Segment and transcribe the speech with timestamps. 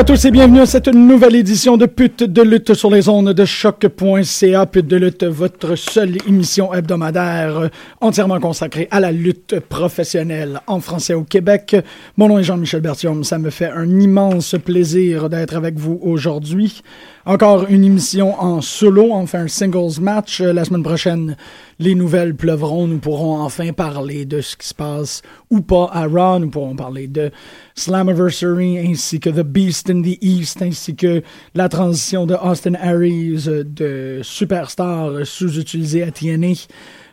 [0.00, 3.34] à tous et bienvenue à cette nouvelle édition de Pute de lutte sur les ondes
[3.34, 4.64] de choc.ca.
[4.64, 7.68] Pute de lutte, votre seule émission hebdomadaire euh,
[8.00, 11.76] entièrement consacrée à la lutte professionnelle en français au Québec.
[12.16, 13.24] Mon nom est Jean-Michel Bertium.
[13.24, 16.80] Ça me fait un immense plaisir d'être avec vous aujourd'hui.
[17.26, 20.40] Encore une émission en solo, enfin un singles match.
[20.40, 21.36] Euh, La semaine prochaine,
[21.78, 22.86] les nouvelles pleuvront.
[22.86, 25.20] Nous pourrons enfin parler de ce qui se passe
[25.50, 26.38] ou pas à Raw.
[26.38, 27.30] Nous pourrons parler de
[27.74, 31.22] Slammiversary ainsi que The Beast in the East ainsi que
[31.54, 36.54] la transition de Austin Aries euh, de superstar sous-utilisé à TNA.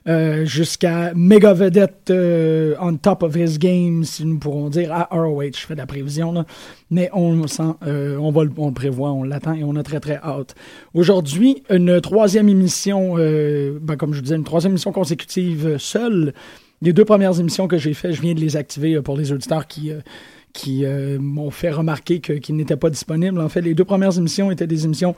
[0.08, 5.10] Euh, jusqu'à méga vedette euh, on top of his game, si nous pourrons dire, à
[5.12, 5.52] ROH.
[5.54, 6.46] Je fais de la prévision, là.
[6.90, 9.84] mais on, sent, euh, on, va, le- on le prévoit, on l'attend et on a
[9.84, 10.56] très très hâte.
[10.94, 15.78] Aujourd'hui, une troisième émission, euh, ben, comme je vous disais, une troisième émission consécutive euh,
[15.78, 16.34] seule.
[16.82, 19.68] Les deux premières émissions que j'ai faites, je viens de les activer pour les auditeurs
[19.68, 19.92] qui,
[20.54, 23.42] qui euh, m'ont fait remarquer que- qu'ils n'étaient pas disponibles.
[23.42, 25.16] En fait, les deux premières émissions étaient des émissions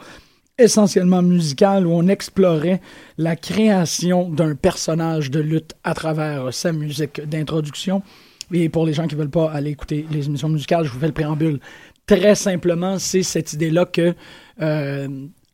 [0.60, 2.82] essentiellement musicales où on explorait
[3.18, 8.04] la création d'un personnage de lutte à travers sa musique d'introduction.
[8.52, 11.08] Et pour les gens qui veulent pas aller écouter les émissions musicales, je vous fais
[11.08, 11.60] le préambule.
[12.06, 14.14] Très simplement, c'est cette idée-là que
[14.62, 15.08] euh,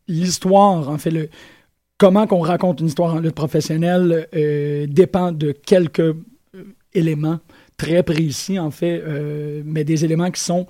[0.07, 1.29] l'histoire, en fait, le,
[1.97, 6.16] comment qu'on raconte une histoire en lutte professionnelle euh, dépend de quelques euh,
[6.93, 7.40] éléments
[7.78, 9.03] très précis, en fait,
[9.66, 10.66] mais des éléments qui sont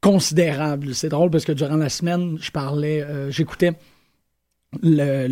[0.00, 0.94] considérables.
[0.94, 3.72] C'est drôle parce que durant la semaine, je parlais, euh, j'écoutais
[4.82, 5.26] le,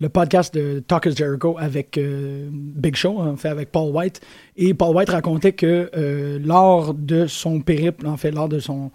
[0.00, 4.20] le, podcast de Talk Jericho avec euh, Big Show, en fait, avec Paul White.
[4.56, 8.90] Et Paul White racontait que euh, lors de son périple, en fait, lors de son,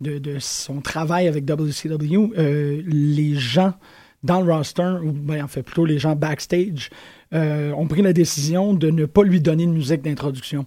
[0.00, 2.32] de, de son travail avec WCW,
[2.86, 3.74] les gens
[4.22, 6.88] dans le roster, ou ben, en fait plutôt les gens backstage,
[7.32, 10.66] ont pris la décision de ne pas lui donner de musique d'introduction.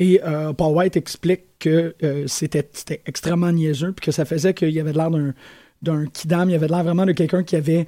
[0.00, 2.66] Et euh, Paul White explique que euh, c'était
[3.04, 5.34] extrêmement niaiseux, puis que ça faisait qu'il y avait l'air d'un
[5.82, 7.86] d'un kidam, il y avait l'air vraiment de quelqu'un qui avait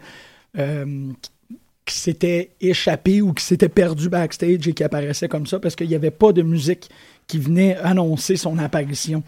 [0.57, 1.11] euh,
[1.85, 5.89] qui s'était échappé ou qui s'était perdu backstage et qui apparaissait comme ça parce qu'il
[5.89, 6.89] n'y avait pas de musique
[7.27, 9.23] qui venait annoncer son apparition.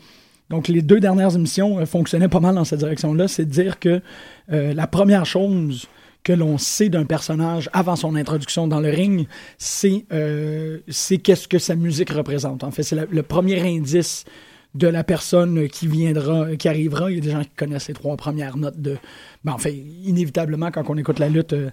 [0.48, 3.28] Donc, les deux dernières émissions fonctionnaient pas mal dans cette direction-là.
[3.28, 4.00] C'est de dire que
[4.48, 5.88] la première chose
[6.24, 9.28] que l'on sait d'un personnage avant son introduction dans le ring,
[9.58, 10.78] c'est euh,
[11.22, 12.64] qu'est-ce que sa musique représente.
[12.64, 14.24] En fait, c'est le premier indice
[14.74, 17.10] de la personne qui viendra, qui arrivera.
[17.10, 18.96] Il y a des gens qui connaissent les trois premières notes de.
[19.44, 21.70] Ben, en fait, inévitablement, quand on écoute la lutte, euh,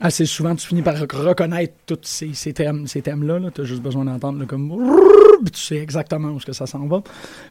[0.00, 3.40] assez souvent, tu finis par reconnaître tous ces, ces thèmes, ces thèmes-là.
[3.54, 4.74] tu as juste besoin d'entendre comme.
[5.52, 7.02] Tu sais exactement où -ce que ça s'en va.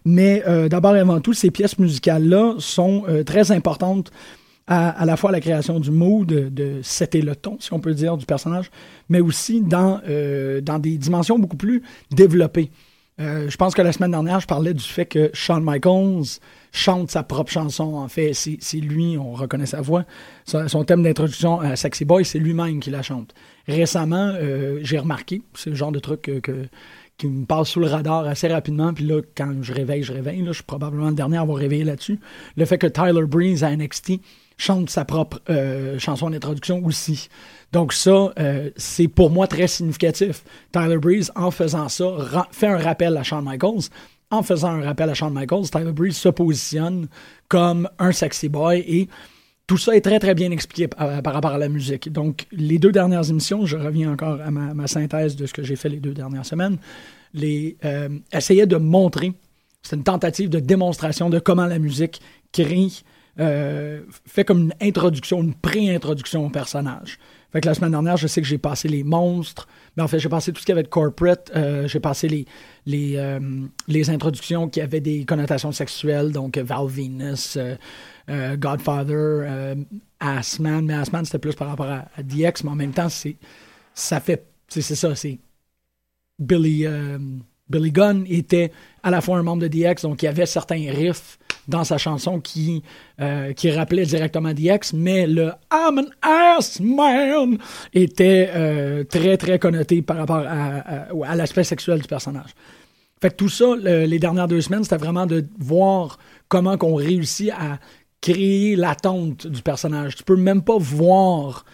[0.05, 4.11] Mais euh, d'abord et avant tout, ces pièces musicales-là sont euh, très importantes
[4.67, 7.93] à, la fois la création du mood, de, de setter le ton, si on peut
[7.93, 8.71] dire, du personnage,
[9.09, 10.01] mais aussi dans,
[10.61, 12.71] dans des dimensions beaucoup plus développées.
[13.19, 16.39] Euh, je pense que la semaine dernière, je parlais du fait que Shawn Michaels
[16.71, 17.95] chante sa propre chanson.
[17.95, 20.03] En fait, c'est lui, on reconnaît sa voix.
[20.45, 23.35] Son, thème d'introduction à Sexy Boy, c'est lui-même qui la chante.
[23.67, 26.67] Récemment, euh, j'ai remarqué, c'est le genre de truc que,
[27.17, 28.93] qui me passe sous le radar assez rapidement.
[28.93, 30.41] Puis là, quand je réveille, je réveille.
[30.41, 32.19] Là, je suis probablement le dernier à avoir réveillé là-dessus.
[32.57, 34.13] Le fait que Tyler Breeze à NXT
[34.57, 37.29] chante sa propre euh, chanson d'introduction aussi.
[37.71, 40.43] Donc ça, euh, c'est pour moi très significatif.
[40.71, 42.05] Tyler Breeze, en faisant ça,
[42.51, 43.89] fait un rappel à Shawn Michaels.
[44.29, 47.07] En faisant un rappel à Shawn Michaels, Tyler Breeze se positionne
[47.47, 49.07] comme un sexy boy et
[49.67, 52.11] tout ça est très très bien expliqué par, rapport à la musique.
[52.11, 55.75] Donc les deux dernières émissions, je reviens encore à ma, synthèse de ce que j'ai
[55.75, 56.77] fait les deux dernières semaines,
[57.33, 59.33] les, euh, essayaient de montrer,
[59.81, 62.21] c'est une tentative de démonstration de comment la musique
[62.51, 62.89] crée
[63.39, 67.17] euh, fait comme une introduction, une pré-introduction au personnage.
[67.51, 70.19] Fait que la semaine dernière, je sais que j'ai passé les monstres, mais en fait,
[70.19, 72.45] j'ai passé tout ce qui avait de corporate, euh, j'ai passé les,
[72.85, 73.39] les, euh,
[73.87, 77.57] les introductions qui avaient des connotations sexuelles, donc Val Venus,
[78.27, 79.75] Godfather,
[80.19, 83.35] Assman, mais Assman, c'était plus par rapport à, DX, mais en même temps, c'est
[83.93, 85.39] ça fait, c'est ça, c'est
[86.39, 86.87] Billy,
[87.69, 88.71] Billy Gunn était
[89.03, 91.37] à la fois un membre de DX, donc il y avait certains riffs
[91.67, 92.83] dans sa chanson qui,
[93.21, 97.57] euh, qui rappelait directement DX, mais le I'm an ass man
[97.93, 102.51] était euh, très, très connoté par rapport à, à, l'aspect sexuel du personnage.
[103.21, 106.17] Fait que tout ça, les dernières deux semaines, c'était vraiment de voir
[106.49, 107.79] comment qu'on réussit à
[108.19, 110.15] créer l'attente du personnage.
[110.15, 111.65] Tu peux même pas voir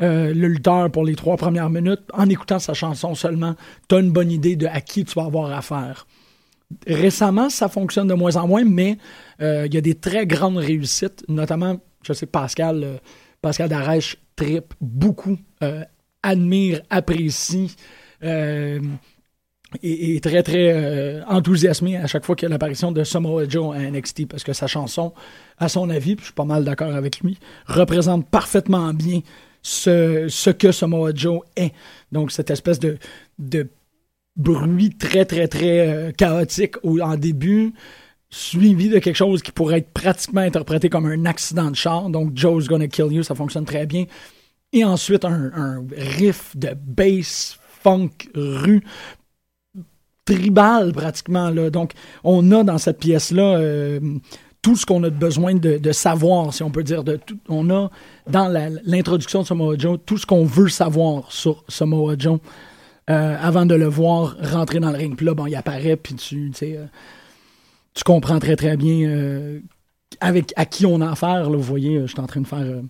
[0.00, 3.54] euh, le lutteur pour les trois premières minutes en écoutant sa chanson seulement.
[3.88, 6.06] Tu as une bonne idée de à qui tu vas avoir affaire.
[6.86, 8.98] Récemment, ça fonctionne de moins en moins, mais
[9.40, 12.96] euh, il y a des très grandes réussites, notamment, je sais, Pascal, euh,
[13.40, 15.82] Pascal Darèche trip beaucoup, euh,
[16.22, 17.74] admire, apprécie.
[18.22, 18.80] et,
[19.82, 23.90] est très, très enthousiasmé à chaque fois qu'il y a l'apparition de Samoa Joe à
[23.90, 25.14] NXT, parce que sa chanson,
[25.56, 29.20] à son avis, puis je suis pas mal d'accord avec lui, représente parfaitement bien
[29.62, 31.72] ce, que Samoa Joe est.
[32.12, 32.98] Donc, cette espèce de
[34.38, 37.74] bruit très, très, très euh, chaotique au, en début,
[38.30, 42.08] suivi de quelque chose qui pourrait être pratiquement interprété comme un accident de char.
[42.08, 44.06] Donc, Joe's Gonna Kill You, ça fonctionne très bien.
[44.72, 48.82] Et ensuite, un, riff de bass, funk, rue,
[50.24, 51.50] tribal pratiquement.
[51.50, 51.70] Là.
[51.70, 51.92] Donc,
[52.22, 53.98] on a dans cette pièce-là euh,
[54.60, 57.02] tout ce qu'on a besoin de, savoir, si on peut dire.
[57.02, 57.18] De
[57.48, 57.90] on a
[58.28, 58.48] dans
[58.84, 62.38] l'introduction de Samoa Joe tout ce qu'on veut savoir sur Samoa Joe.
[63.10, 65.16] Euh, avant de le voir rentrer dans le ring.
[65.16, 66.84] Puis là, bon, il apparaît, puis tu, sais, euh,
[67.94, 69.60] tu comprends très, très bien euh,
[70.20, 71.48] avec à qui on a affaire.
[71.48, 72.82] Là, vous voyez, je suis en train de faire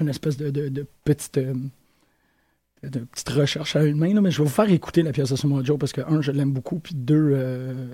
[0.00, 4.54] une espèce de, de, petite, de petite recherche à une main, mais je vais vous
[4.54, 7.32] faire écouter la pièce de Samoa Joe parce que, un, je l'aime beaucoup, puis deux,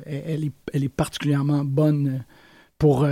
[0.05, 2.25] elle, est, elle est particulièrement bonne
[2.77, 3.07] pour,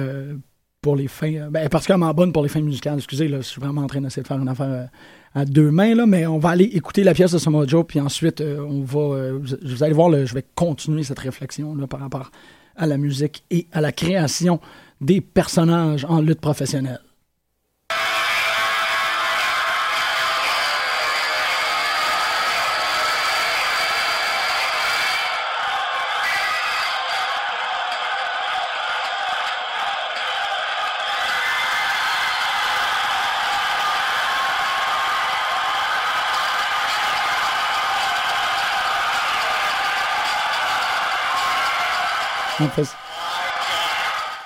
[0.83, 1.49] pour les fins.
[1.51, 2.99] Ben, particulièrement bonne pour les fins musicales.
[2.99, 4.91] Excusez, là, je suis vraiment en train d'essayer de faire une affaire
[5.35, 8.01] à deux mains, là, mais on va aller écouter la pièce de Samoa Joe, puis
[8.01, 12.01] ensuite, euh, on va, euh, vous allez voir, je vais continuer cette réflexion là, par
[12.01, 12.31] rapport
[12.77, 14.61] à la musique et à la création
[15.01, 17.01] des personnages en lutte professionnelle.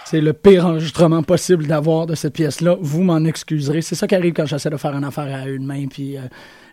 [0.04, 2.76] C'est le pire enregistrement possible d'avoir de cette pièce-là.
[2.80, 3.82] Vous m'en excuserez.
[3.82, 6.20] C'est ça qui arrive quand j'essaie de faire une affaire à une main, puis euh,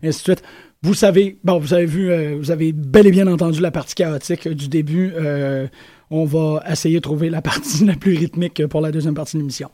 [0.04, 0.44] ainsi de suite.
[0.84, 3.96] Vous savez, bon, vous avez vu, euh, vous avez bel et bien entendu la partie
[3.96, 5.14] chaotique du début.
[5.16, 5.68] Euh,
[6.10, 9.42] on va essayer de trouver la partie la plus rythmique pour la deuxième partie de
[9.42, 9.70] l'émission.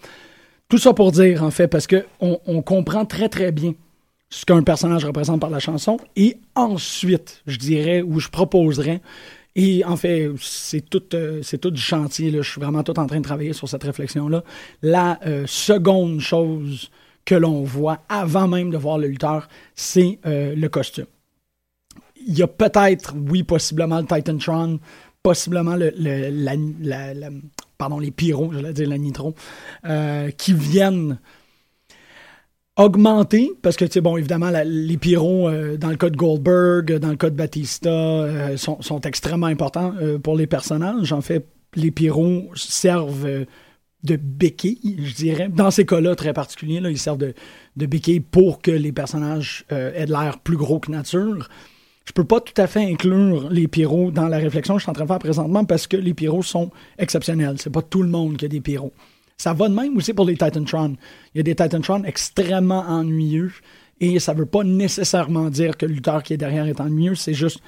[0.69, 3.73] Tout ça pour dire, en fait, parce que on comprend très très bien
[4.29, 9.01] ce qu'un personnage représente par la chanson, et ensuite, je dirais, ou je proposerais
[9.59, 12.31] et en fait, c'est tout, euh, tout du chantier.
[12.31, 14.43] Je suis vraiment tout en train de travailler sur cette réflexion-là.
[14.83, 16.91] La euh, seconde chose
[17.25, 21.07] que l'on voit avant même de voir le lutteur, c'est euh, le costume.
[22.27, 24.79] Il y a peut-être, oui, possiblement le Titantron,
[25.23, 29.33] possiblement le, les pyros, j'allais dire la nitro,
[30.37, 31.17] qui viennent
[32.77, 36.99] augmenter, parce que, tu sais, bon, évidemment, les pyros, euh, dans le cas de Goldberg,
[36.99, 39.93] dans le cas de Batista, euh, sont, extrêmement importants
[40.23, 41.11] pour les personnages.
[41.11, 43.45] En fait, les pyros servent
[44.03, 45.49] de béquilles, je dirais.
[45.49, 47.33] Dans ces cas-là très particuliers, ils servent de,
[47.75, 51.49] de béquilles pour que les personnages aient de l'air plus gros que nature
[52.07, 54.89] je peux pas tout à fait inclure les pyros dans la réflexion que je suis
[54.89, 57.55] en train de faire présentement parce que les pyros sont exceptionnels.
[57.59, 58.93] C'est pas tout le monde qui a des pyros.
[59.37, 60.95] Ça va de même aussi pour les Titantron.
[61.33, 63.51] Il y a des Titantron extrêmement ennuyeux
[63.99, 67.59] et ça veut pas nécessairement dire que le qui est derrière est ennuyeux, c'est juste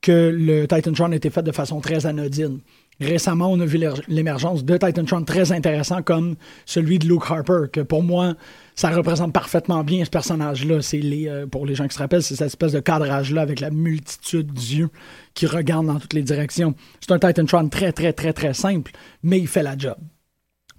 [0.00, 2.60] que le Titantron a été fait de façon très anodine.
[3.00, 7.80] Récemment, on a vu l'émergence de Titantron très intéressant comme celui de Luke Harper, que
[7.80, 8.34] pour moi,
[8.76, 10.82] ça représente parfaitement bien ce personnage-là.
[10.82, 13.70] C'est euh, pour les gens qui se rappellent, c'est cette espèce de cadrage-là avec la
[13.70, 14.90] multitude d'yeux
[15.34, 16.74] qui regardent dans toutes les directions.
[17.00, 18.92] C'est un Titantron très, très, très, très simple,
[19.24, 19.96] mais il fait la job.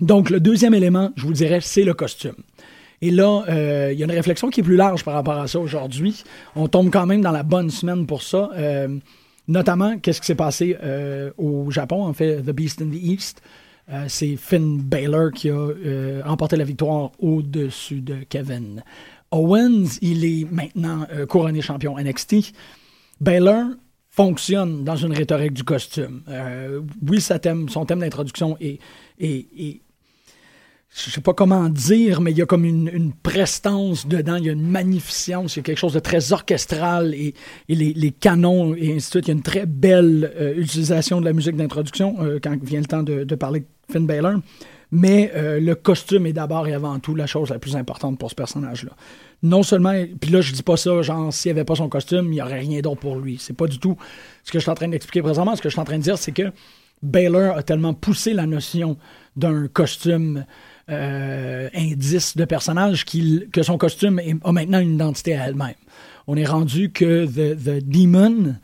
[0.01, 2.36] Donc, le deuxième élément, je vous dirais, c'est le costume.
[3.01, 5.48] Et là, euh, il y a une réflexion qui est plus large par rapport à
[5.48, 6.24] ça aujourd'hui.
[6.56, 8.50] On tombe quand même dans la bonne semaine pour ça.
[8.56, 8.88] Euh,
[9.48, 10.77] notamment, qu'est-ce qui s'est passé
[11.38, 13.41] au Japon, en fait, The Beast in the East.
[13.91, 18.84] Euh, c'est Finn Balor qui a euh, remporté la victoire au-dessus de Kevin
[19.32, 19.98] Owens.
[20.01, 22.53] Il est maintenant euh, couronné champion NXT.
[23.20, 23.65] Balor
[24.12, 26.24] fonctionne dans une rhétorique du costume.
[27.08, 28.79] oui, son thème d'introduction est
[30.91, 34.50] je sais pas comment dire, mais il y a comme une, prestance dedans, il y
[34.50, 37.34] a une magnificence, il y a quelque chose de très orchestral et,
[37.67, 39.27] les, canons et ainsi de suite.
[39.27, 43.03] Il y a une très belle utilisation de la musique d'introduction quand vient le temps
[43.03, 44.39] de, de parler Finn Balor.
[44.91, 48.29] Mais euh, le costume est d'abord et avant tout la chose la plus importante pour
[48.31, 48.91] ce personnage-là.
[49.43, 52.25] Non seulement, puis là je dis pas ça, genre s'il n'y avait pas son costume,
[52.27, 53.38] il n'y aurait rien d'autre pour lui.
[53.39, 53.98] C'est pas du tout
[54.43, 55.55] ce que je suis en train d'expliquer présentement.
[55.55, 56.51] Ce que je suis en train de dire, c'est que
[57.03, 58.98] Baylor a tellement poussé la notion
[59.36, 60.46] d'un costume
[60.89, 65.75] euh, indice de personnage que son costume a maintenant une identité à elle-même.
[66.27, 68.55] On est rendu que The, Demon,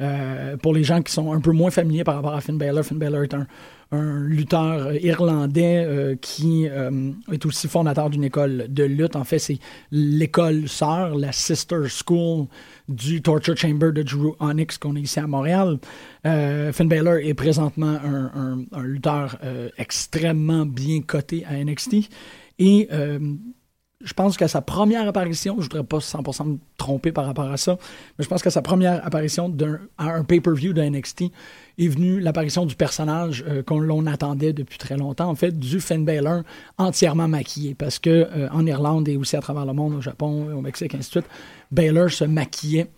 [0.00, 2.84] euh, pour les gens qui sont un peu moins familiers par rapport à Finn Balor,
[2.84, 3.46] Finn Balor est un,
[3.90, 9.16] un lutteur irlandais euh, qui euh, est aussi fondateur d'une école de lutte.
[9.16, 9.58] En fait, c'est
[9.90, 12.46] l'école sœur, la sister school
[12.88, 15.78] du Torture Chamber de Drew Onyx qu'on est ici à Montréal.
[16.26, 19.38] Euh, Finn Balor est présentement un, un lutteur
[19.78, 22.10] extrêmement bien coté à NXT.
[22.58, 22.88] Et
[24.00, 27.56] je pense qu'à sa première apparition, je voudrais pas 100% me tromper par rapport à
[27.56, 27.78] ça,
[28.16, 31.24] mais je pense qu'à sa première apparition d'un, à un pay-per-view de NXT
[31.78, 35.80] est venue l'apparition du personnage euh, qu'on l'on attendait depuis très longtemps, en fait, du
[35.80, 36.42] Finn Balor
[36.78, 40.46] entièrement maquillé, parce que euh, en Irlande et aussi à travers le monde, au Japon,
[40.56, 41.30] au Mexique, ainsi de suite,
[41.72, 42.88] Balor se maquillait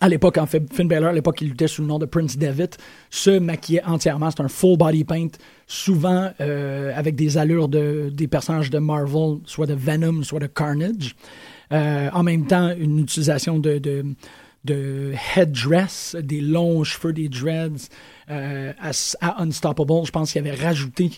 [0.00, 2.36] à l'époque, en fait, Finn Balor, à l'époque, il luttait sous le nom de Prince
[2.36, 2.70] David,
[3.10, 4.30] se maquillait entièrement.
[4.30, 5.28] C'est un full body paint,
[5.66, 10.46] souvent euh, avec des allures de, des personnages de Marvel, soit de Venom, soit de
[10.46, 11.16] Carnage.
[11.72, 14.04] Euh, en même temps, une utilisation de, de,
[14.64, 17.88] de headdress, des longs cheveux, des dreads
[18.30, 20.04] euh, à, Unstoppable.
[20.04, 21.10] Je pense qu'il avait rajouté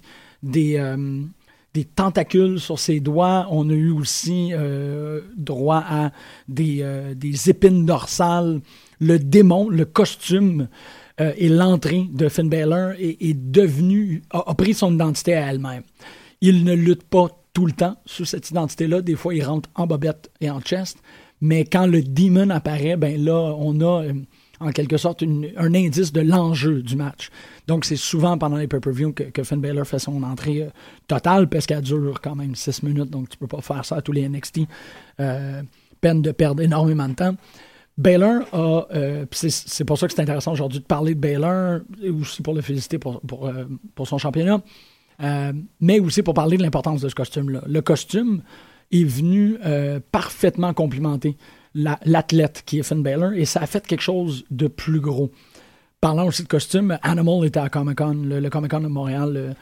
[0.42, 0.78] des
[1.74, 3.46] des tentacules sur ses doigts.
[3.50, 6.12] On a eu aussi euh, droit à
[6.48, 8.60] des, euh, des, épines dorsales.
[9.00, 10.68] Le démon, le costume
[11.20, 15.82] euh, et l'entrée de Finn Balor est, devenu, a, pris son identité à elle-même.
[16.40, 19.02] Il ne lutte pas tout le temps sous cette identité-là.
[19.02, 20.98] Des fois, il rentre en bobette et en chest.
[21.40, 24.04] Mais quand le demon apparaît, ben là, on a
[24.62, 27.30] en quelque sorte un indice de l'enjeu du match.
[27.66, 30.70] Donc, c'est souvent pendant les pay-per-view que, Finn Balor fait son entrée euh,
[31.06, 34.02] totale parce qu'elle dure quand même 6 minutes, donc tu peux pas faire ça à
[34.02, 34.60] tous les NXT.
[35.20, 35.62] Euh,
[36.00, 37.34] peine de perdre énormément de temps.
[37.98, 41.80] Baylor a, euh, c'est pour ça que c'est intéressant aujourd'hui de parler de Baylor,
[42.18, 44.62] aussi pour le féliciter pour son championnat,
[45.78, 47.62] mais aussi pour parler de l'importance de ce costume-là.
[47.66, 48.42] Le costume
[48.90, 49.58] est venu
[50.10, 51.36] parfaitement complimenter
[51.74, 55.30] l'athlète qui est Finn Balor et ça a fait quelque chose de plus gros.
[56.00, 59.36] Parlant aussi de costume, Animal était à Comic Con, le, Comic Con de Montréal.
[59.36, 59.52] Euh,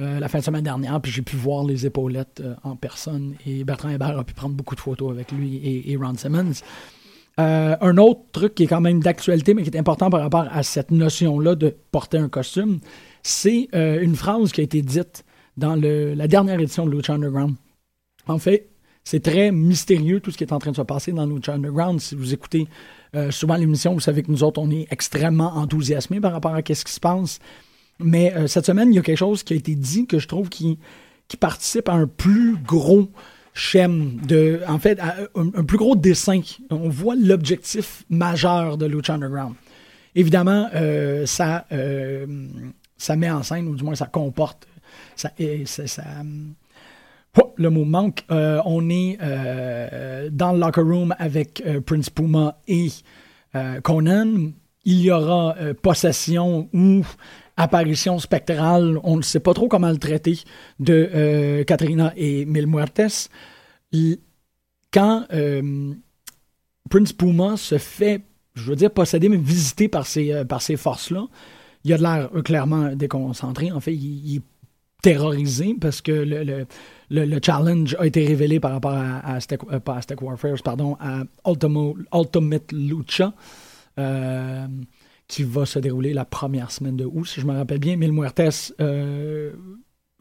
[0.00, 3.34] euh, la fin de semaine dernière, puis j'ai pu voir les épaulettes euh, en personne.
[3.44, 5.60] Et Bertrand Hébert a pu prendre beaucoup de photos avec lui
[5.90, 6.62] et, Ron Simmons.
[7.36, 10.62] un autre truc qui est quand même d'actualité, mais qui est important par rapport à
[10.62, 12.78] cette notion-là de porter un costume,
[13.24, 15.24] c'est une phrase qui a été dite
[15.56, 17.56] dans la dernière édition de Lucha Underground.
[18.28, 18.68] En fait,
[19.04, 22.00] c'est très mystérieux tout ce qui est en train de se passer dans Lucha Underground.
[22.00, 22.68] Si vous écoutez
[23.14, 26.60] euh, souvent l'émission, vous savez que nous autres, on est extrêmement enthousiasmés par rapport à
[26.60, 27.38] ce qui se passe.
[27.98, 30.28] Mais euh, cette semaine, il y a quelque chose qui a été dit que je
[30.28, 30.78] trouve qui,
[31.40, 33.10] participe à un plus gros
[33.52, 34.98] schème, de, en fait,
[35.34, 36.40] un, plus gros dessin.
[36.70, 39.54] On voit l'objectif majeur de Lucha Underground.
[40.14, 42.26] évidemment, euh, ça, euh,
[42.96, 44.66] ça met en scène, ou du moins ça comporte,
[45.16, 45.30] ça,
[47.56, 48.24] le mot manque.
[48.30, 49.18] on est
[50.30, 52.88] dans le locker room avec Prince Puma et
[53.82, 54.52] Conan.
[54.84, 57.04] Il y aura possession ou
[57.56, 60.38] apparition spectrale, on ne sait pas trop comment le traiter,
[60.78, 63.30] de Katrina et Mil Muertes.
[64.92, 65.26] Quand
[66.88, 68.22] Prince Puma se fait,
[68.54, 71.26] je veux dire, posséder, mais visité par ces, euh, ces forces-là.
[71.84, 73.70] Il a de l'air euh, clairement déconcentré.
[73.70, 74.42] En fait, il, est
[75.02, 76.66] terrorisé parce que le,
[77.10, 81.22] le, challenge a été révélé par rapport à, à, euh, pas à Warfare, pardon, à
[81.46, 83.32] Ultimate Lucha,
[85.28, 87.96] qui va se dérouler la première semaine de août, si je me rappelle bien.
[87.96, 88.72] Mil Muertes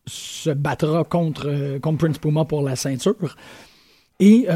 [0.07, 3.35] se battra contre, contre Prince Puma pour la ceinture.
[4.19, 4.47] Et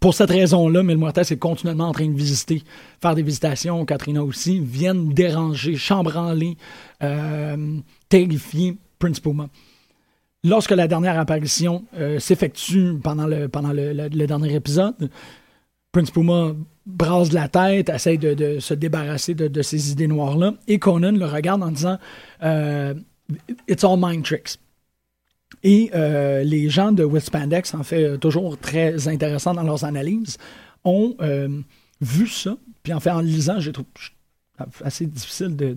[0.00, 2.62] pour cette raison-là, Mil est continuellement en train de visiter,
[3.02, 3.84] faire des visitations.
[3.84, 6.56] Katrina aussi, viennent déranger, chambranler,
[7.02, 7.76] euh,
[8.08, 9.48] terrifier Prince Puma.
[10.42, 15.10] Lorsque la dernière apparition euh, s'effectue pendant, le, pendant le, dernier épisode,
[15.92, 16.54] Prince Puma
[16.86, 21.62] brasse la tête, essaie de, se débarrasser de, ces idées noires-là, et Conan le regarde
[21.62, 21.98] en disant
[22.42, 22.94] euh,
[23.68, 24.58] It's all mind tricks.
[25.62, 30.38] Et euh, les gens de Spandex, en fait, toujours très intéressants dans leurs analyses,
[30.84, 31.48] ont euh,
[32.00, 32.56] vu ça.
[32.82, 33.88] Puis en fait, en lisant, j'ai trouvé
[34.84, 35.74] assez difficile de,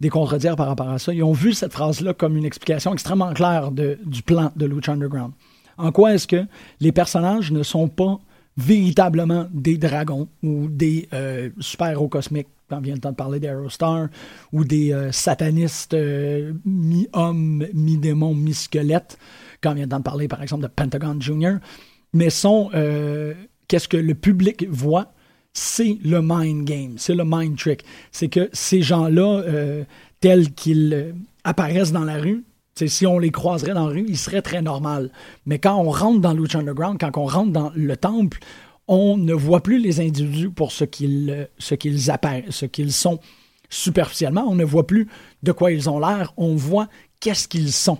[0.00, 1.12] de, contredire par rapport à ça.
[1.12, 5.32] Ils ont vu cette phrase-là comme une explication extrêmement claire du plan de Lucha Underground.
[5.78, 6.44] En quoi est-ce que
[6.80, 8.18] les personnages ne sont pas
[8.56, 12.48] véritablement des dragons ou des euh, super-héros cosmiques.
[12.68, 14.08] Quand vient le temps de parler d'Aerostar,
[14.52, 19.18] ou des euh, satanistes euh, mi-hommes, mi-démons, mi-squelettes,
[19.62, 21.58] quand vient le temps de parler, par exemple, de Pentagon Junior,
[22.12, 22.70] mais sont,
[23.68, 25.12] qu'est-ce que le public voit,
[25.52, 27.84] c'est le mind game, c'est le mind trick.
[28.10, 29.42] C'est que ces gens-là,
[30.20, 31.14] tels qu'ils
[31.44, 32.44] apparaissent dans la rue,
[32.84, 35.08] si on les croiserait dans la rue, ils seraient très normaux.
[35.46, 38.38] Mais quand on rentre dans Lucha Underground, quand on rentre dans le temple,
[38.88, 41.48] on ne voit plus les individus pour ce qu'ils
[42.90, 43.18] sont
[43.68, 44.44] superficiellement.
[44.46, 45.08] On ne voit plus
[45.42, 46.34] de quoi ils ont l'air.
[46.36, 46.88] On voit
[47.20, 47.98] qu'est-ce qu'ils sont.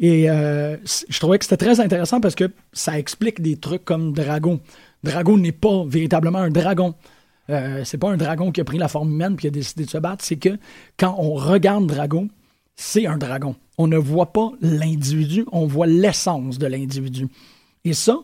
[0.00, 4.12] Et euh, je trouvais que c'était très intéressant parce que ça explique des trucs comme
[4.12, 4.60] Dragon.
[5.04, 6.94] Dragon n'est pas véritablement un dragon.
[7.50, 9.84] Euh, c'est pas un dragon qui a pris la forme humaine et qui a décidé
[9.84, 10.24] de se battre.
[10.24, 10.58] C'est que
[10.98, 12.28] quand on regarde Dragon,
[12.76, 13.56] c'est un dragon.
[13.78, 17.28] On ne voit pas l'individu, on voit l'essence de l'individu.
[17.84, 18.18] Et ça,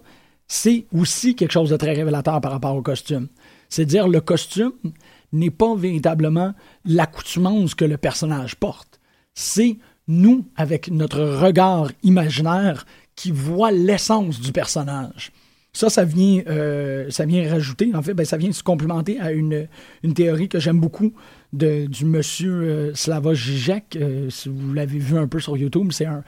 [0.47, 3.29] c'est aussi quelque chose de très révélateur par rapport au costume.
[3.69, 4.73] C'est-à-dire le costume
[5.33, 9.01] n'est pas véritablement l'accoutumance que le personnage porte.
[9.35, 15.33] C'est nous, avec notre regard imaginaire, qui voit l'essence du personnage.
[15.79, 19.31] Ça, ça vient, euh, ça vient rajouter, en fait, ben, ça vient se complémenter à
[19.31, 19.69] une,
[20.03, 21.13] une théorie que j'aime beaucoup
[21.53, 23.95] de, du monsieur euh, Slava Zizek.
[23.95, 26.25] Euh, si vous l'avez vu un peu sur YouTube, c'est un,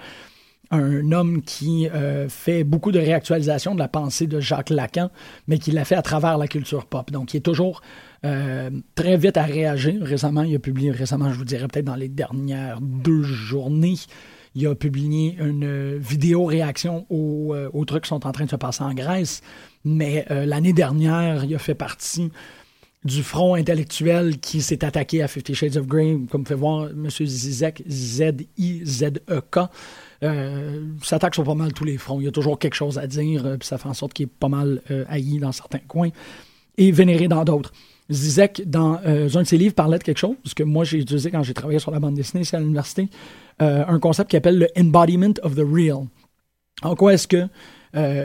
[0.71, 5.11] un homme qui euh, fait beaucoup de réactualisation de la pensée de Jacques Lacan,
[5.49, 7.11] mais qui l'a fait à travers la culture pop.
[7.11, 7.81] Donc, il est toujours
[8.23, 10.01] très vite à réagir.
[10.03, 13.97] Récemment, il a publié, récemment, je vous dirais peut-être dans les dernières deux journées,
[14.55, 18.51] il a publié une vidéo réaction aux, euh, aux, trucs qui sont en train de
[18.51, 19.43] se passer en Grèce.
[19.85, 22.31] Mais l'année dernière, il a fait partie
[23.05, 27.09] du front intellectuel qui s'est attaqué à Fifty Shades of Grey, comme fait voir M.
[27.09, 29.59] Zizek, Z-I-Z-E-K
[30.23, 32.21] euh, s'attaque sur pas mal tous les fronts.
[32.21, 34.25] Il y a toujours quelque chose à dire, euh, puis ça fait en sorte qu'il
[34.25, 36.11] est pas mal euh, haï dans certains coins
[36.77, 37.73] et vénéré dans d'autres.
[38.11, 41.31] Zizek, dans euh, un de ses livres, parlait de quelque chose que moi j'ai utilisé
[41.31, 43.09] quand j'ai travaillé sur la bande dessinée ici à l'université,
[43.59, 46.07] un concept qui appelle le embodiment of the real.
[46.83, 47.47] En quoi est-ce que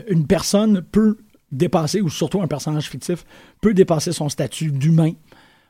[0.10, 1.18] une personne peut
[1.52, 3.26] dépasser, ou surtout un personnage fictif,
[3.62, 5.12] peut dépasser son statut d'humain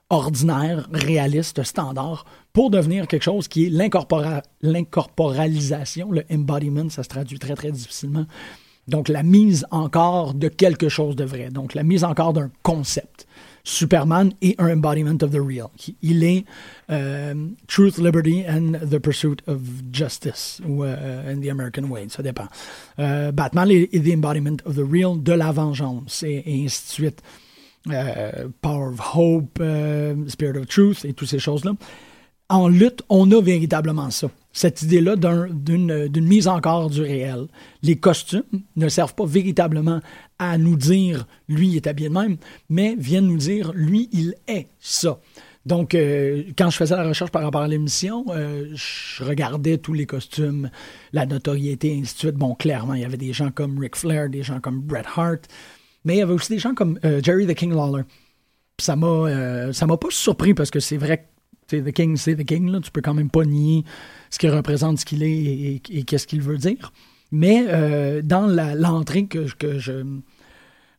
[0.10, 3.70] ordinaire, réaliste, standard, pour devenir quelque chose qui est
[4.62, 8.26] l'incorporalisation, le embodiment, ça se traduit très très difficilement.
[8.88, 13.25] Donc la mise encore de quelque chose de vrai, donc la mise encore d'un concept.
[13.66, 15.70] Superman est un embodiment of the real.
[16.02, 16.46] Il est
[16.92, 17.34] euh,
[17.68, 19.60] Truth, Liberty and the Pursuit of
[19.92, 22.48] Justice, euh, in the American Way, ça dépend.
[23.00, 27.22] Euh, Batman est, the embodiment of the real, de la vengeance, et ainsi de suite.
[28.62, 29.62] Power of Hope,
[30.28, 31.74] Spirit of Truth et toutes ces choses-là.
[32.50, 34.28] En lutte, on a véritablement ça.
[34.54, 37.48] Cette idée-là d'une mise en corps du réel.
[37.82, 38.44] Les costumes
[38.76, 40.00] ne servent pas véritablement
[40.40, 42.38] à nous dire lui est habillé de même,
[42.70, 45.20] mais viennent nous dire lui il est ça.
[45.66, 50.06] Donc, euh, quand je faisais la recherche par rapport à l'émission, je regardais tous les
[50.06, 50.70] costumes,
[51.12, 52.36] la notoriété, et ainsi de suite.
[52.36, 55.48] Bon, clairement, il y avait des gens comme Ric Flair, des gens comme Bret Hart,
[56.04, 58.04] mais il y avait aussi des gens comme euh, Jerry the King Lawler.
[58.80, 61.28] ça m'a euh, ça m'a pas surpris parce que c'est vrai
[61.68, 62.70] que The King, c'est The King.
[62.72, 62.80] Là.
[62.82, 63.84] Tu peux quand même pas nier
[64.30, 66.92] ce qu'il représente, ce qu'il est et, qu'est-ce qu'il veut dire.
[67.32, 70.04] Mais euh, dans l'entrée que, que, je,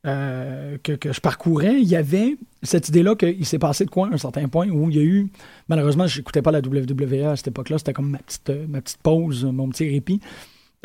[0.07, 4.15] euh, que, je parcourais, il y avait cette idée-là qu'il s'est passé de quoi à
[4.15, 5.29] un certain point où il y a eu.
[5.69, 7.79] Malheureusement, je n'écoutais pas la WWE à cette époque-là.
[7.79, 10.21] C'était comme ma petite, ma petite pause, mon petit répit.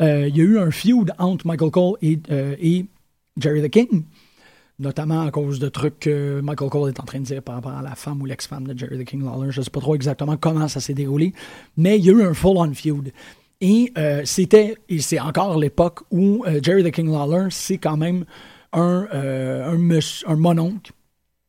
[0.00, 2.86] il y a eu un feud entre Michael Cole et, et
[3.36, 4.04] Jerry the King
[4.82, 7.72] notamment à cause de trucs que Michael Cole est en train de dire par rapport
[7.72, 9.50] à la femme ou l'ex-femme de Jerry the King Lawler.
[9.50, 11.32] Je ne sais pas trop exactement comment ça s'est déroulé,
[11.76, 13.12] mais il y a eu un full-on feud.
[13.60, 17.96] Et euh, c'était, et c'est encore l'époque où euh, Jerry the King Lawler, c'est quand
[17.96, 18.24] même
[18.72, 20.72] un, euh, un,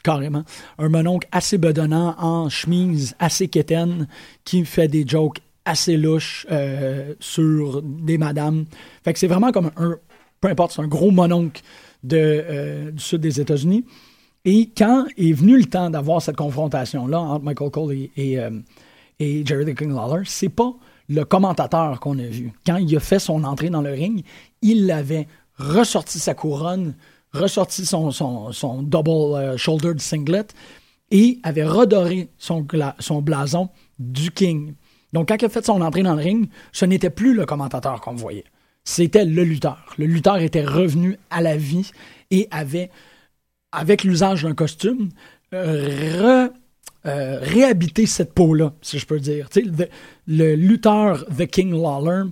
[0.03, 0.43] carrément,
[0.77, 4.07] un mononcle assez bedonnant en chemise, assez quétaine,
[4.45, 6.45] qui fait des jokes assez louches
[7.21, 8.65] sur des madames.
[9.03, 9.97] Fait que c'est vraiment comme un,
[10.41, 11.61] peu importe, c'est un gros mononcle
[12.03, 13.85] de, euh, du sud des États-Unis.
[14.45, 18.37] Et quand est venu le temps d'avoir cette confrontation-là entre Michael Cole et,
[19.19, 20.73] et, Jerry King Lawler, c'est pas
[21.09, 22.51] le commentateur qu'on a vu.
[22.65, 24.23] Quand il a fait son entrée dans le ring,
[24.61, 26.95] il avait ressorti sa couronne,
[27.33, 30.47] ressorti son, son, son double euh, shouldered singlet
[31.11, 32.65] et avait redoré son,
[32.99, 34.73] son blason du King.
[35.13, 38.01] Donc, quand il a fait son entrée dans le ring, ce n'était plus le commentateur
[38.01, 38.45] qu'on voyait
[38.83, 39.93] c'était le lutteur.
[39.97, 41.91] Le lutteur était revenu à la vie
[42.31, 42.89] et avait,
[43.71, 45.09] avec l'usage d'un costume,
[47.05, 49.49] euh, réhabité cette peau-là, si je peux dire.
[50.27, 52.29] le, lutteur The King Lawler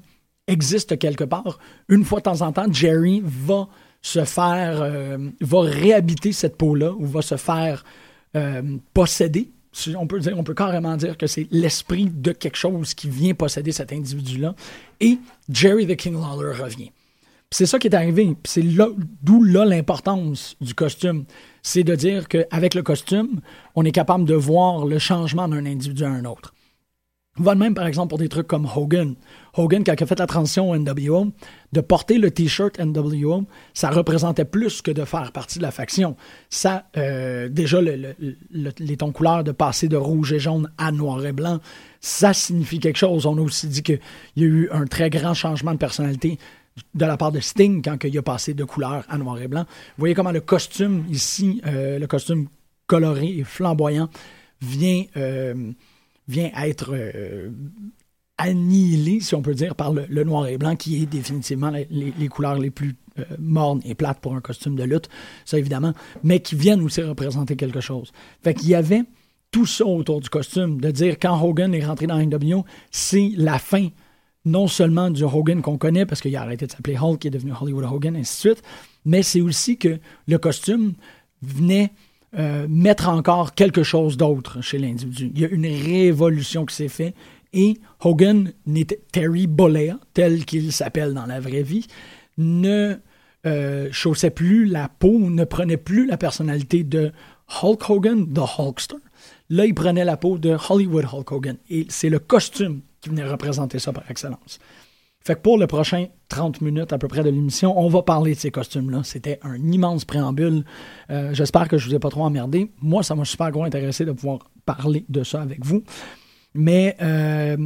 [0.47, 1.59] existe quelque part.
[1.89, 3.67] Une fois de temps en temps, Jerry va
[4.01, 7.83] se faire, euh, va réhabiter cette peau-là ou va se faire
[8.35, 9.51] euh, posséder
[9.95, 13.33] on peut, dire, on peut carrément dire que c'est l'esprit de quelque chose qui vient
[13.33, 14.55] posséder cet individu-là.
[14.99, 15.17] Et
[15.49, 16.91] Jerry the King Lawler revient.
[17.53, 18.35] C'est ça qui est arrivé.
[18.45, 21.25] C'est d'où là l'importance du costume.
[21.61, 23.41] C'est de dire qu'avec le costume,
[23.75, 26.53] on est capable de voir le changement d'un individu à un autre.
[27.37, 29.15] Va de même, par exemple, pour des trucs comme Hogan.
[29.55, 31.31] Hogan, quand il a fait la transition au NWO,
[31.71, 36.17] de porter le T-shirt NWO, ça représentait plus que de faire partie de la faction.
[36.49, 41.31] Ça, euh, déjà, les tons couleurs de passer de rouge et jaune à noir et
[41.31, 41.61] blanc,
[42.01, 43.25] ça signifie quelque chose.
[43.25, 44.01] On a aussi dit qu'il
[44.35, 46.37] y a eu un très grand changement de personnalité
[46.93, 49.63] de la part de Sting quand il a passé de couleur à noir et blanc.
[49.63, 52.49] Vous voyez comment le costume ici, euh, le costume
[52.87, 54.09] coloré et flamboyant,
[54.61, 55.05] vient...
[55.15, 55.71] Euh,
[56.27, 57.49] vient être euh,
[58.37, 62.57] annihilé, si on peut dire, par le, noir et blanc, qui est définitivement les, couleurs
[62.57, 65.09] les plus euh, mornes et plates pour un costume de lutte,
[65.45, 68.11] ça évidemment, mais qui viennent aussi représenter quelque chose.
[68.43, 69.03] Fait qu'il y avait
[69.51, 73.59] tout ça autour du costume, de dire quand Hogan est rentré dans NWO, c'est la
[73.59, 73.89] fin
[74.45, 77.31] non seulement du Hogan qu'on connaît, parce qu'il a arrêté de s'appeler Hulk, qui est
[77.31, 78.63] devenu Hollywood Hogan, et ainsi de suite,
[79.05, 80.93] mais c'est aussi que le costume
[81.41, 81.91] venait
[82.37, 85.31] euh, mettre encore quelque chose d'autre chez l'individu.
[85.33, 87.15] Il y a une révolution qui s'est faite
[87.53, 88.53] et Hogan,
[89.11, 91.87] Terry Bollea, tel qu'il s'appelle dans la vraie vie,
[92.37, 92.95] ne
[93.45, 97.11] euh, chaussait plus la peau, ne prenait plus la personnalité de
[97.61, 98.95] Hulk Hogan, The Hulkster.
[99.49, 101.57] Là, il prenait la peau de Hollywood Hulk Hogan.
[101.69, 104.59] Et c'est le costume qui venait représenter ça par excellence.
[105.23, 108.33] Fait que pour le prochain 30 minutes à peu près de l'émission, on va parler
[108.33, 109.01] de ces costumes-là.
[109.03, 110.63] C'était un immense préambule.
[111.09, 112.71] Euh, j'espère que je vous ai pas trop emmerdé.
[112.81, 115.83] Moi, ça m'a super gros intéressé de pouvoir parler de ça avec vous.
[116.55, 117.57] Mais euh,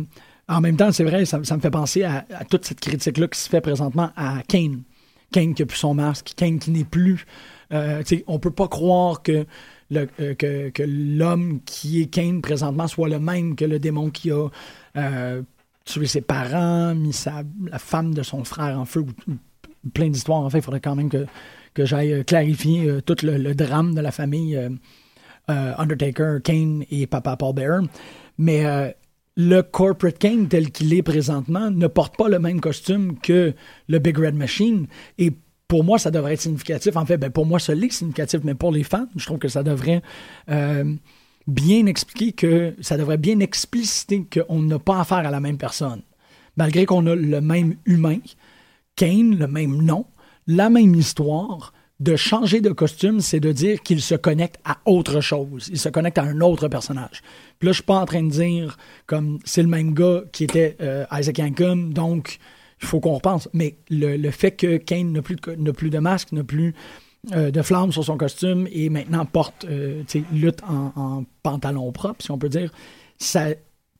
[0.48, 3.50] en même temps, c'est vrai, ça, me fait penser à, toute cette critique-là qui se
[3.50, 4.84] fait présentement à Kane.
[5.32, 7.26] Kane qui a plus son masque, Kane qui n'est plus.
[7.72, 9.46] Euh, on peut pas croire que
[9.94, 14.50] euh, que, l'homme qui est Kane présentement soit le même que le démon qui a
[15.86, 19.06] tué ses parents, mis sa, la femme de son frère en feu,
[19.94, 20.42] plein d'histoires.
[20.42, 21.26] En fait, il faudrait quand même que,
[21.74, 27.06] que j'aille euh, clarifier euh, tout le, drame de la famille euh, Undertaker, Kane et
[27.06, 27.86] Papa Paul Bearer.
[28.40, 28.96] Mais
[29.38, 33.54] le corporate Kane tel qu'il est présentement ne porte pas le même costume que
[33.88, 34.88] le Big Red Machine.
[35.20, 35.32] Et
[35.68, 36.98] pour moi, ça devrait être significatif.
[36.98, 39.48] En fait, ben, pour moi, ça l'est significatif, mais pour les fans, je trouve que
[39.48, 40.02] ça devrait
[41.48, 46.02] bien expliquer que ça devrait bien expliciter qu'on n'a pas affaire à la même personne.
[46.58, 48.20] Malgré qu'on a le même humain,
[48.96, 50.06] Kane, le même nom,
[50.48, 55.22] la même histoire, de changer de costume, c'est de dire qu'il se connecte à autre
[55.22, 55.70] chose.
[55.72, 57.22] Il se connecte à un autre personnage.
[57.62, 60.76] Là, je suis pas en train de dire comme c'est le même gars qui était
[60.82, 62.40] euh, Isaac Yankum, donc
[62.82, 63.48] il faut qu'on repense.
[63.54, 66.76] Mais le, fait que Kane n'a plus, plus de masque, n'a plus
[67.34, 72.32] euh, de flammes sur son costume et maintenant porte, euh, lutte en, pantalon propre, si
[72.32, 72.72] on peut dire.
[73.18, 73.48] Ça,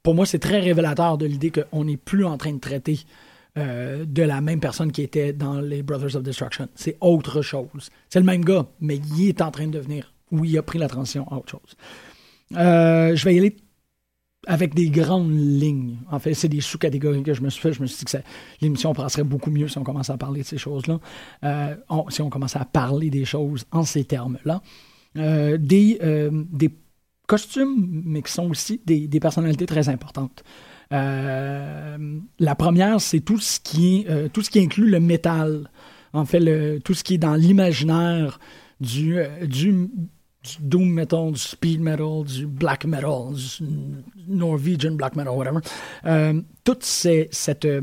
[0.04, 3.00] pour moi, c'est très révélateur de l'idée qu'on n'est plus en train de traiter
[3.58, 6.68] euh, de la même personne qui était dans les Brothers of Destruction.
[6.76, 7.90] C'est autre chose.
[8.10, 10.78] C'est le même gars, mais il est en train de devenir où il a pris
[10.78, 11.78] la transition à autre chose.
[12.58, 13.56] Euh, je vais y aller
[14.48, 15.98] avec des grandes lignes.
[16.12, 17.74] En fait, c'est des sous-catégories que je me suis fait.
[17.74, 18.18] Je me suis dit que
[18.62, 21.00] l'émission passerait beaucoup mieux si on commençait à parler de ces choses-là,
[21.44, 21.76] euh,
[22.10, 24.62] si on commençait à parler des choses en ces termes-là.
[25.18, 26.00] Euh, des,
[26.52, 26.70] des
[27.28, 30.44] costumes, mais qui sont aussi des, personnalités très importantes.
[30.92, 35.70] la première, c'est tout ce qui tout ce qui inclut le métal.
[36.14, 38.40] En fait, tout ce qui est dans l'imaginaire
[38.80, 39.90] du, du
[40.46, 43.66] du doom metal, du speed metal, du black metal, du
[44.28, 45.60] Norwegian black metal, whatever.
[46.06, 47.82] Euh, toute, cette, euh,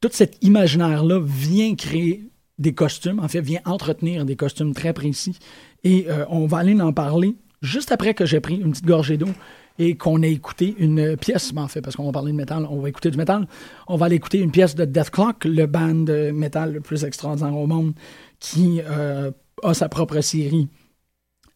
[0.00, 2.24] toute cet imaginaire-là vient créer
[2.58, 5.38] des costumes, en fait, vient entretenir des costumes très précis.
[5.84, 9.16] Et euh, on va aller en parler juste après que j'ai pris une petite gorgée
[9.16, 9.30] d'eau
[9.78, 12.80] et qu'on ait écouté une pièce, en fait, parce qu'on va parler de métal, on
[12.80, 13.48] va écouter du métal.
[13.88, 17.56] On va aller écouter une pièce de Death Clock, le band métal le plus extraordinaire
[17.56, 17.94] au monde,
[18.38, 20.68] qui a sa propre série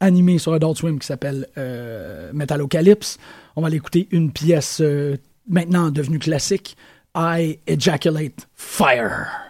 [0.01, 3.19] animé sur Adult Swim qui s'appelle euh, Metalocalypse.
[3.57, 5.17] On va l'écouter une pièce euh,
[5.49, 6.77] maintenant devenue classique,
[7.15, 9.46] I Ejaculate Fire.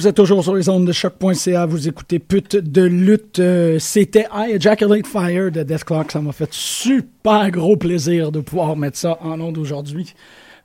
[0.00, 1.66] Vous êtes toujours sur les ondes de choc.ca.
[1.66, 3.38] Vous écoutez Pute de lutte.
[3.38, 6.10] Euh, c'était I Ejaculate Fire de Death Clock.
[6.10, 10.14] Ça m'a fait super gros plaisir de pouvoir mettre ça en ondes aujourd'hui.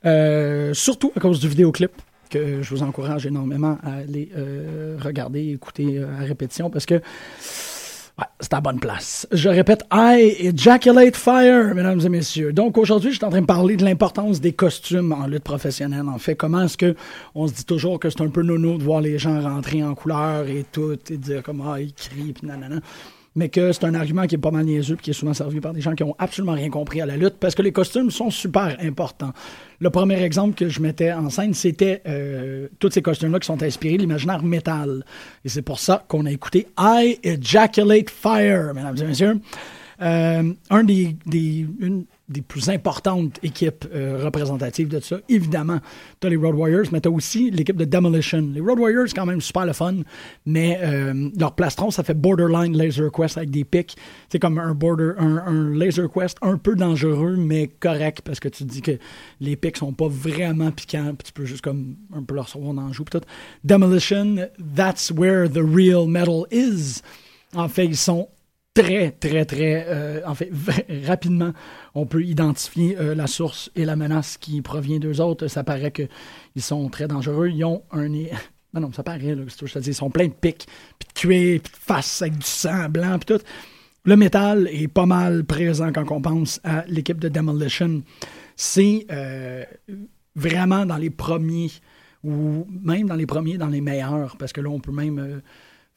[0.06, 1.92] Euh, surtout à cause du vidéoclip
[2.30, 7.02] que je vous encourage énormément à aller euh, regarder, écouter à répétition parce que
[8.18, 9.28] Ouais, c'est à bonne place.
[9.30, 12.50] Je répète, I ejaculate fire, mesdames et messieurs.
[12.50, 16.08] Donc aujourd'hui, je suis en train de parler de l'importance des costumes en lutte professionnelle.
[16.08, 16.96] En fait, comment est-ce que
[17.34, 19.94] on se dit toujours que c'est un peu nono de voir les gens rentrer en
[19.94, 22.80] couleur et tout, et dire comme ah ils crient puis nanana.
[23.36, 25.60] Mais que c'est un argument qui est pas mal niaiseux et qui est souvent servi
[25.60, 28.10] par des gens qui ont absolument rien compris à la lutte parce que les costumes
[28.10, 29.32] sont super importants.
[29.78, 33.62] Le premier exemple que je mettais en scène, c'était euh, tous ces costumes-là qui sont
[33.62, 35.04] inspirés de l'imaginaire métal.
[35.44, 39.40] Et c'est pour ça qu'on a écouté I Ejaculate Fire, mesdames et messieurs.
[40.02, 41.66] Euh, un des, des,
[42.28, 45.18] des plus importantes équipes euh, représentatives de ça.
[45.28, 45.78] Évidemment,
[46.20, 48.50] tu as les Road Warriors, mais tu as aussi l'équipe de Demolition.
[48.52, 49.98] Les Road Warriors, quand même super le fun,
[50.44, 53.96] mais euh, leur plastron, ça fait borderline Laser Quest avec des pics.
[54.28, 58.64] C'est comme un, border, un, Laser Quest un peu dangereux, mais correct, parce que tu
[58.64, 58.98] dis que
[59.40, 62.74] les pics sont pas vraiment piquants, puis tu peux juste comme un peu leur recevoir
[62.74, 63.04] dans le joue.
[63.04, 63.20] Tout.
[63.62, 67.02] Demolition, that's where the real metal is.
[67.54, 68.28] En fait, ils sont
[68.76, 70.50] très, très, très, euh, en fait,
[71.06, 71.52] rapidement,
[71.94, 75.48] on peut identifier euh, la source et la menace qui provient d'eux autres.
[75.48, 76.08] Ça paraît qu'ils
[76.62, 77.48] sont très dangereux.
[77.48, 78.30] Ils ont un nez.
[78.74, 79.88] Non, non, ça paraît, là, dis.
[79.88, 80.66] Ils sont pleins de pics,
[80.98, 83.42] puis de cuir, puis de face avec du sang blanc, puis tout.
[84.04, 88.02] Le métal est pas mal présent quand on pense à l'équipe de Demolition.
[88.54, 89.64] C'est euh,
[90.34, 91.70] vraiment dans les premiers,
[92.22, 95.40] ou même dans les premiers, dans les meilleurs, parce que là, on peut même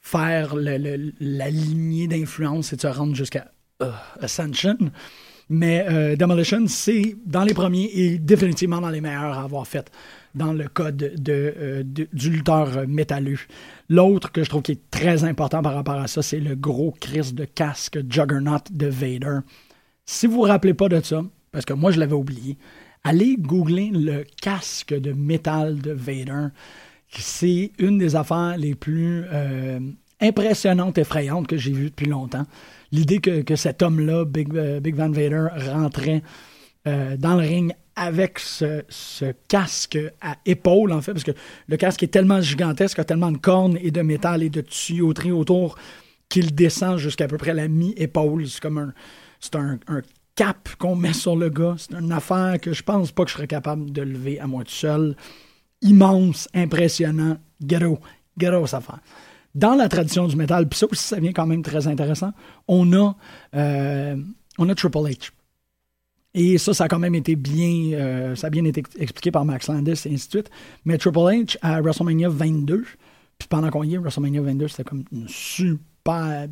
[0.00, 4.76] faire la lignée d'influence et de se rendre jusqu'à euh, Ascension.
[5.48, 9.90] Mais euh, Demolition, c'est dans les premiers et définitivement dans les meilleurs à avoir fait
[10.34, 13.38] dans le code de, euh, du lutteur métalleux.
[13.88, 16.94] L'autre que je trouve qui est très important par rapport à ça, c'est le gros
[17.00, 19.38] Chris de casque Juggernaut de Vader.
[20.06, 22.56] Si vous vous rappelez pas de ça, parce que moi je l'avais oublié,
[23.02, 26.48] allez googler le casque de métal de Vader
[27.18, 29.80] c'est une des affaires les plus euh,
[30.20, 32.46] impressionnantes, effrayantes que j'ai vues depuis longtemps.
[32.92, 36.22] L'idée que, cet homme-là, Big, euh, Big, Van Vader, rentrait
[36.86, 38.82] euh, dans le ring avec ce,
[39.48, 41.32] casque à épaule, en fait, parce que
[41.68, 45.32] le casque est tellement gigantesque, a tellement de cornes et de métal et de tuyauterie
[45.32, 45.76] autour
[46.28, 48.46] qu'il descend jusqu'à peu près la mi-épaule.
[48.46, 48.94] C'est comme un,
[49.40, 49.78] c'est un,
[50.36, 51.74] cap qu'on met sur le gars.
[51.76, 54.64] C'est une affaire que je pense pas que je serais capable de lever à moi
[54.64, 55.16] tout seul
[55.82, 57.98] immense, impressionnant, ghetto
[58.66, 58.92] ça fait.
[59.54, 62.32] Dans la tradition du métal, puis ça aussi, ça vient quand même très intéressant,
[62.68, 63.16] on a,
[63.54, 64.16] euh,
[64.58, 65.30] on a Triple H.
[66.32, 69.66] Et ça, ça a quand même été bien, euh, ça bien été expliqué par Max
[69.66, 70.50] Landis et ainsi de suite.
[70.84, 72.84] Mais Triple H à WrestleMania 22,
[73.38, 76.46] puis pendant qu'on y est, WrestleMania 22, c'était comme une super,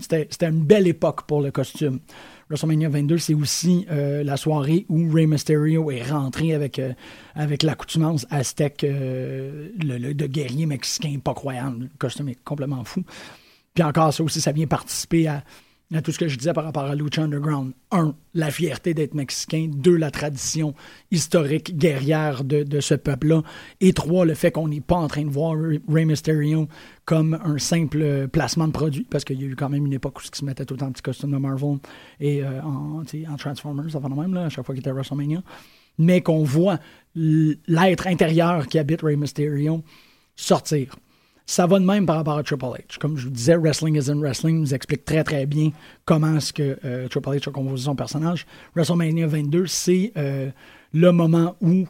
[0.00, 2.00] c'était une belle époque pour le costume.
[2.48, 6.92] WrestleMania 22, c'est aussi euh, la soirée où Rey Mysterio est rentré avec, euh,
[7.34, 11.82] avec l'accoutumance aztèque euh, le, de guerrier mexicain pas croyable.
[11.82, 13.04] Le costume est complètement fou.
[13.74, 15.44] Puis encore, ça aussi, ça vient participer à,
[15.94, 17.72] à tout ce que je disais par rapport à Lucha Underground.
[17.90, 19.70] Un, la fierté d'être mexicain.
[19.72, 20.74] Deux, la tradition
[21.10, 23.42] historique guerrière de, ce peuple-là.
[23.80, 25.56] Et trois, le fait qu'on n'est pas en train de voir
[25.88, 26.68] Rey Mysterio
[27.06, 30.18] comme un simple placement de produit, parce qu'il y a eu quand même une époque
[30.18, 31.78] où il se mettait tout temps petit costume de Marvel
[32.20, 35.42] et euh, en, en, Transformers, avant même, là, à chaque fois qu'il était à WrestleMania.
[35.96, 36.78] Mais qu'on voit
[37.14, 39.82] l'être intérieur qui habite Rey Mysterio
[40.36, 40.96] sortir.
[41.48, 42.98] Ça va de même par rapport à Triple H.
[43.00, 45.70] Comme je vous disais, Wrestling is in Wrestling nous explique très très bien
[46.04, 48.44] comment est-ce que euh, Triple H a composé son personnage.
[48.76, 50.50] WrestleMania 22, c'est euh,
[50.92, 51.86] le moment où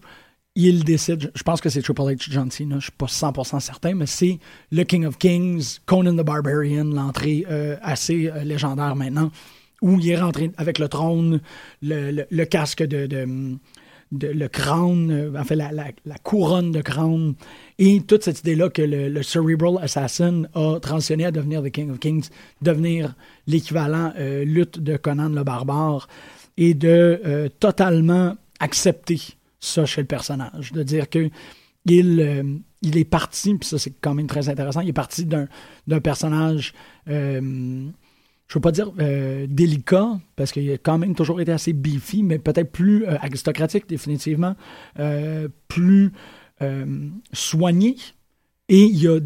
[0.55, 3.59] il décide, je pense que c'est Triple H John Cena, je ne suis pas 100%
[3.59, 4.39] certain, mais c'est
[4.71, 9.33] le King of Kings, Conan the Barbarian, l'entrée euh, assez légendaire maintenant,
[9.83, 11.41] où il est rentré avec le trône,
[11.83, 13.59] le, casque de
[14.13, 17.35] le crâne, euh, en fait, la, couronne de crâne,
[17.79, 21.99] et toute cette idée-là que le, Cerebral Assassin a transitionné à devenir The King of
[21.99, 22.29] Kings,
[22.63, 23.15] devenir
[23.47, 26.09] l'équivalent euh, lutte de Conan le barbare,
[26.57, 29.21] et de euh, totalement accepter
[29.61, 31.31] ça chez le personnage, de dire que
[31.85, 36.01] il, il est parti, puis ça c'est quand même très intéressant, il est parti d'un
[36.01, 36.75] personnage
[38.49, 42.23] je veux pas dire euh, délicat, parce qu'il a quand même toujours été assez beefy,
[42.23, 44.57] mais peut-être plus euh, aristocratique, définitivement,
[44.99, 46.13] euh, plus
[47.33, 47.97] soigné.
[48.69, 49.21] Et il a,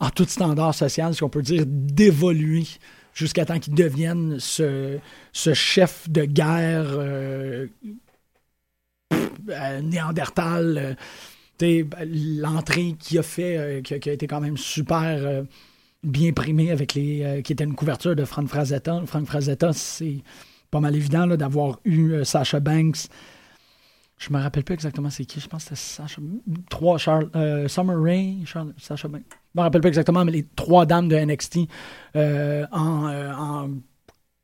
[0.00, 2.64] en tout standard social, si on peut dire, d'évoluer
[3.14, 5.00] jusqu'à temps qu'il devienne ce,
[5.32, 6.86] chef de guerre
[9.82, 10.96] néandertal.
[11.60, 15.42] L'entrée qu'il a fait, qui, a été quand même super
[16.02, 17.22] bien primé avec les.
[17.22, 19.02] Euh, qui était une couverture de Frank Frazetta.
[19.06, 20.22] Frank Frazetta, c'est
[20.70, 23.08] pas mal évident d'avoir eu euh, Sasha Banks.
[24.18, 25.40] Je me rappelle pas exactement c'est qui.
[25.40, 26.20] Je pense que c'était Sasha.
[26.70, 27.30] Trois Charles.
[27.36, 28.44] Euh, Summer Rae,
[28.78, 29.22] Sasha Banks.
[29.54, 31.58] Je me rappelle pas exactement, mais les trois dames de NXT
[32.72, 33.68] en,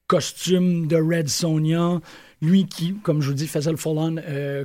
[0.07, 2.01] costume de Red Sonia.
[2.43, 4.17] Lui qui, comme je vous dis, faisait le full-on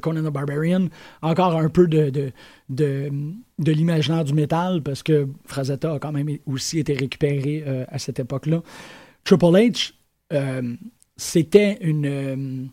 [0.02, 0.88] Conan the Barbarian.
[1.22, 2.32] Encore un peu de,
[2.70, 3.12] de
[3.60, 8.00] de l'imaginaire du métal, parce que Frazetta a quand même aussi été récupéré euh, à
[8.00, 8.62] cette époque-là.
[9.24, 9.94] Triple H,
[10.34, 10.76] euh,
[11.18, 12.70] c'était une.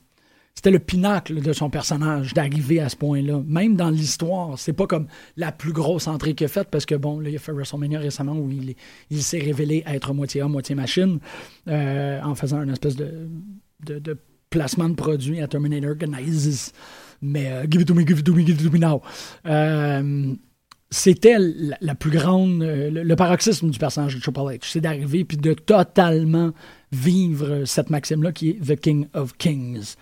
[0.57, 3.43] C'était le pinacle de son personnage d'arriver à ce point-là.
[3.47, 6.95] Même dans l'histoire, c'est pas comme la plus grosse entrée qu'il a faite parce que
[6.95, 8.51] bon, là, il a fait WrestleMania récemment où
[9.11, 11.19] il, s'est révélé être moitié homme, moitié machine
[11.69, 16.73] euh, en faisant une espèce de, placement de produit à Terminator Organizes.
[17.21, 19.03] Mais euh, give it to me, give it to me, give it to me now.
[19.45, 20.35] Euh,
[20.89, 21.37] c'était
[21.81, 24.61] la, plus grande, le, le paroxysme du personnage de Triple H.
[24.63, 26.53] C'est d'arriver puis de totalement
[26.93, 29.97] vivre cette maxime-là qui est The King of Kings.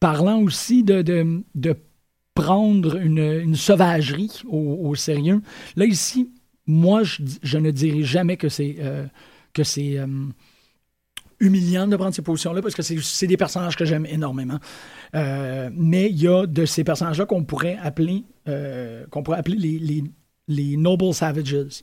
[0.00, 1.76] Parlant aussi de, de,
[2.34, 5.40] prendre une, une sauvagerie au, au sérieux.
[5.76, 6.30] Là, ici,
[6.66, 9.06] moi, je, ne dirais jamais que c'est euh,
[9.58, 10.06] euh,
[11.40, 14.58] humiliant de prendre ces positions-là parce que c'est- des personnages que j'aime énormément.
[15.14, 18.24] Euh, mais il y a de ces personnages-là qu'on pourrait appeler
[19.10, 20.04] qu'on pourrait appeler les, les,
[20.48, 21.82] les Noble Savages.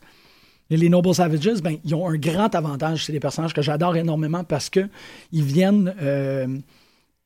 [0.70, 3.06] Et les Noble Savages, ben, ils ont un grand avantage.
[3.06, 4.88] C'est des personnages que j'adore énormément parce que
[5.32, 5.94] ils viennent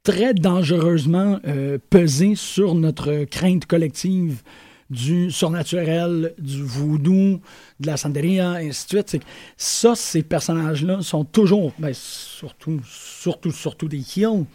[0.05, 4.43] très dangereusement euh, peser sur notre crainte collective
[4.91, 7.41] du surnaturel, du voodoo,
[7.79, 9.25] de la santeria, ainsi de suite.
[9.57, 14.45] Ça, ces personnages-là sont toujours, ben, surtout, surtout, surtout des heels,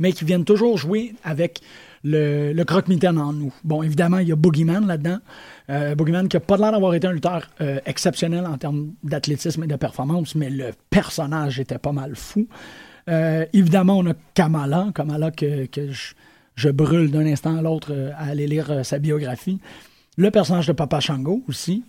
[0.00, 1.60] mais qui viennent toujours jouer avec
[2.02, 3.54] le, le croque-mitaine en nous.
[3.62, 5.18] Bon, évidemment, il y a Boogeyman là-dedans.
[5.70, 9.62] Euh, Boogeyman qui n'a pas l'air d'avoir été un lutteur euh, exceptionnel en termes d'athlétisme
[9.62, 12.48] et de performance, mais le personnage était pas mal fou.
[13.08, 15.68] Euh, évidemment, on a Kamala, Kamala que,
[16.56, 19.60] je, brûle d'un instant à l'autre euh, à aller lire euh, sa biographie.
[20.16, 21.84] Le personnage de Papa Shango aussi,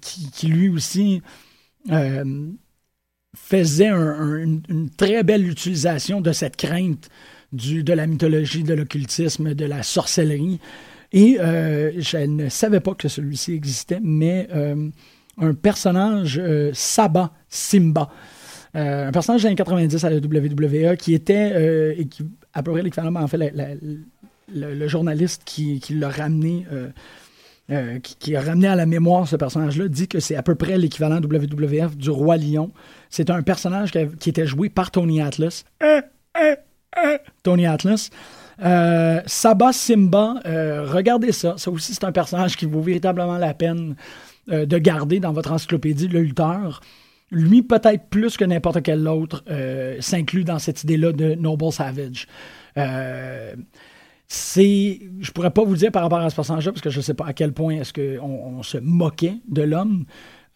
[0.00, 1.20] qui, lui aussi
[3.36, 4.38] faisait un- un-
[4.68, 7.08] une, très belle utilisation de cette crainte
[7.52, 10.60] de la mythologie, de l'occultisme, de la sorcellerie.
[11.10, 14.48] Et je ne savais pas que celui-ci existait, mais
[15.38, 16.40] un personnage,
[16.72, 18.10] Saba Simba,
[18.78, 22.72] un personnage des années 90 à la WWE qui était, euh, et qui, à peu
[22.72, 23.52] près l'équivalent, en fait,
[24.52, 26.88] le, journaliste qui, qui l'a ramené, euh,
[27.70, 30.54] euh, qui, qui a ramené à la mémoire ce personnage-là, dit que c'est à peu
[30.54, 32.70] près l'équivalent WWF du Roi Lion.
[33.10, 35.64] C'est un personnage qui, était joué par Tony Atlas.
[35.82, 36.02] Euh,
[36.40, 36.56] euh,
[37.04, 38.10] euh, Tony Atlas.
[38.62, 41.54] Euh, Saba Simba, euh, regardez ça.
[41.58, 43.96] Ça aussi, c'est un personnage qui vaut véritablement la peine
[44.50, 46.80] euh, de garder dans votre encyclopédie, le lutteur.
[47.30, 52.26] Lui, peut-être plus que n'importe quel autre, euh, s'inclut dans cette idée-là de Noble Savage.
[52.76, 53.54] Euh,
[54.28, 57.14] c'est, je pourrais pas vous dire par rapport à ce personnage-là, parce que je sais
[57.14, 60.04] pas à quel point est-ce qu'on on se moquait de l'homme.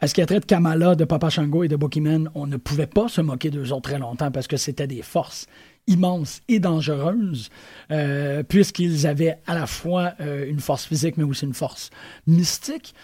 [0.00, 2.56] À ce qui a trait de Kamala, de Papa Shango et de Bokiman, on ne
[2.56, 5.46] pouvait pas se moquer d'eux autres très longtemps parce que c'était des forces
[5.86, 7.50] immenses et dangereuses,
[7.90, 11.90] euh, puisqu'ils avaient à la fois euh, une force physique, mais aussi une force
[12.26, 12.94] mystique?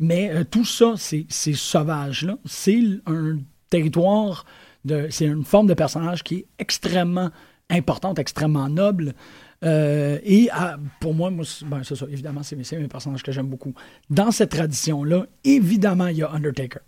[0.00, 3.38] Mais euh, tout ça, ces, ces sauvages-là, c'est un
[3.68, 4.46] territoire,
[5.10, 7.30] c'est une forme de personnage qui est extrêmement
[7.68, 9.12] importante, extrêmement noble.
[9.62, 13.22] Euh, et ah, pour moi, moi c'est ben, c'est ça, évidemment, c'est c'est mes personnages
[13.22, 13.74] que j'aime beaucoup.
[14.08, 16.80] Dans cette tradition-là, évidemment, il y a Undertaker.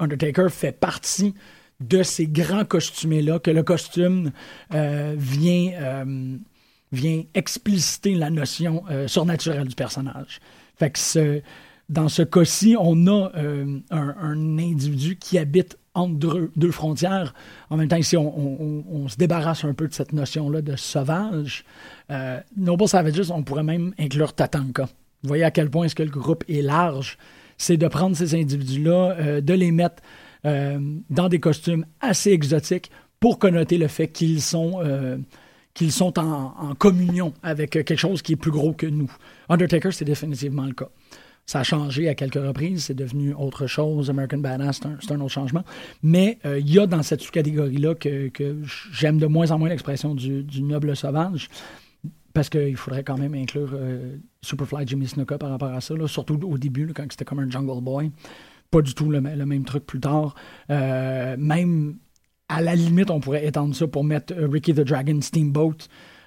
[0.00, 1.34] Undertaker fait partie
[1.78, 4.32] de ces grands costumés-là, que le costume
[4.74, 6.04] euh, vient,
[6.90, 10.40] vient expliciter la notion surnaturelle du personnage.
[10.76, 11.40] Fait que ce,
[11.92, 17.34] dans ce cas-ci, on a euh, un, individu qui habite entre deux, frontières.
[17.68, 21.64] En même temps, ici, on, se débarrasse un peu de cette notion-là de sauvage.
[22.10, 24.84] Euh, Noble Savages, on pourrait même inclure Tatanka.
[24.84, 27.18] Vous voyez à quel point est-ce que le groupe est large.
[27.58, 30.02] C'est de prendre ces individus-là, euh, de les mettre
[30.46, 30.80] euh,
[31.10, 32.90] dans des costumes assez exotiques
[33.20, 34.80] pour connoter le fait qu'ils sont,
[35.90, 39.12] sont en, en communion avec quelque chose qui est plus gros que nous.
[39.50, 40.88] Undertaker, c'est définitivement le cas.
[41.46, 44.10] Ça a changé à quelques reprises, c'est devenu autre chose.
[44.10, 45.64] American Badass, c'est un, un autre changement.
[46.02, 48.58] Mais euh, il y a dans cette sous-catégorie-là que, que
[48.92, 51.48] j'aime de moins en moins l'expression du, du noble sauvage,
[52.32, 56.38] parce qu'il faudrait quand même inclure euh, Superfly Jimmy Snuka par rapport à ça, surtout
[56.44, 58.12] au début, quand c'était comme un Jungle Boy.
[58.70, 60.34] Pas du tout le, même truc plus tard.
[60.70, 61.96] Euh, même
[62.48, 65.76] à la limite, on pourrait étendre ça pour mettre Ricky the Dragon Steamboat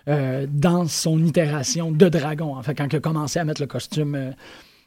[0.07, 2.55] dans son itération de dragon.
[2.55, 4.35] En fait, quand il a commencé à mettre le costume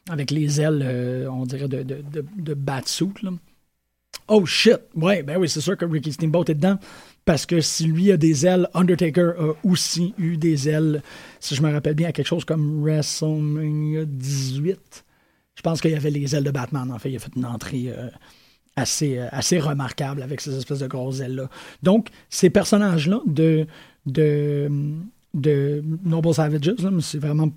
[0.09, 3.07] avec les ailes, euh, on dirait, de, de, de, de batsuit.
[4.27, 4.79] Oh shit!
[4.95, 6.77] Ouais, ben oui, c'est sûr que Ricky Steamboat est dedans.
[7.25, 11.03] Parce que si lui a des ailes, Undertaker a aussi eu des ailes,
[11.39, 15.05] si je me rappelle bien, à quelque chose comme WrestleMania 18.
[15.55, 16.91] Je pense qu'il y avait les ailes de Batman.
[16.91, 18.09] En fait, il a fait une entrée euh,
[18.75, 21.49] assez, euh, assez remarquable avec ces espèces de grosses ailes-là.
[21.83, 23.67] Donc, ces personnages-là de,
[24.05, 24.71] de,
[25.33, 27.49] de Noble Savages, c'est vraiment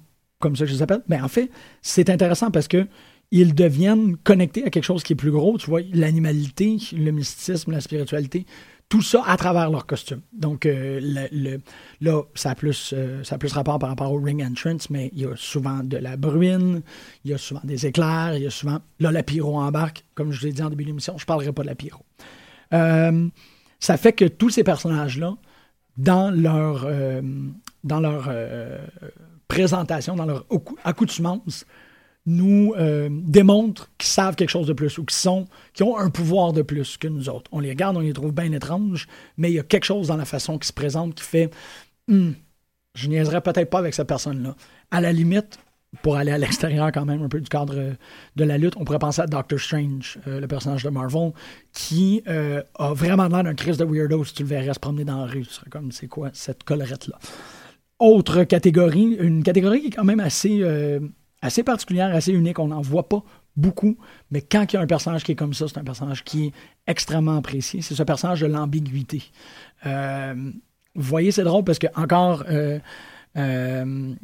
[0.42, 2.86] comme ça je les appelle, mais en fait, c'est intéressant parce que
[3.30, 7.72] ils deviennent connectés à quelque chose qui est plus gros, tu vois, l'animalité, le mysticisme,
[7.72, 8.44] la spiritualité,
[8.90, 10.20] tout ça à travers leur costume.
[10.34, 11.00] Donc, euh,
[12.02, 15.10] là, ça a, plus, euh, ça a plus rapport par rapport au ring entrance, mais
[15.14, 16.82] il y a souvent de la bruine,
[17.24, 18.80] il y a souvent des éclairs, il y a souvent.
[19.00, 21.52] Là, la pyro embarque, comme je l'ai dit en début de l'émission, je ne parlerai
[21.52, 22.04] pas de la pyro.
[22.74, 23.28] Euh,
[23.80, 25.36] ça fait que tous ces personnages-là,
[25.96, 26.86] dans leur,
[27.82, 28.30] dans leur
[29.48, 30.46] présentation, dans leur
[30.84, 31.66] accoutumance,
[32.26, 35.46] nous euh, démontrent qu'ils savent quelque chose de plus ou qu'ils sont,
[35.80, 37.50] ont un pouvoir de plus que nous autres.
[37.52, 40.16] On les regarde, on les trouve bien étranges, mais il y a quelque chose dans
[40.16, 41.50] la façon qu'ils se présentent qui fait
[42.08, 42.34] hum,
[42.94, 44.54] je niaiserais peut-être pas avec cette personne-là.
[44.90, 45.58] À la limite,
[46.02, 47.92] pour aller à l'extérieur quand même un peu du cadre euh,
[48.36, 51.32] de la lutte, on pourrait penser à Doctor Strange, euh, le personnage de Marvel,
[51.72, 55.24] qui a vraiment l'air d'un Chris de weirdo si tu le verrais se promener dans
[55.24, 55.46] la rue.
[55.70, 57.18] Comme, c'est quoi cette collerette-là?
[58.04, 60.60] Autre catégorie, une catégorie qui est quand même assez
[61.42, 62.58] assez particulière, assez unique.
[62.58, 63.22] On n'en voit pas
[63.56, 63.98] beaucoup,
[64.30, 66.46] mais quand il y a un personnage qui est comme ça, c'est un personnage qui
[66.46, 66.52] est
[66.86, 67.82] extrêmement apprécié.
[67.82, 69.22] C'est ce personnage de l'ambiguïté.
[69.84, 70.34] Euh,
[70.94, 72.78] vous voyez, c'est drôle parce que encore euh,
[73.36, 74.14] euh,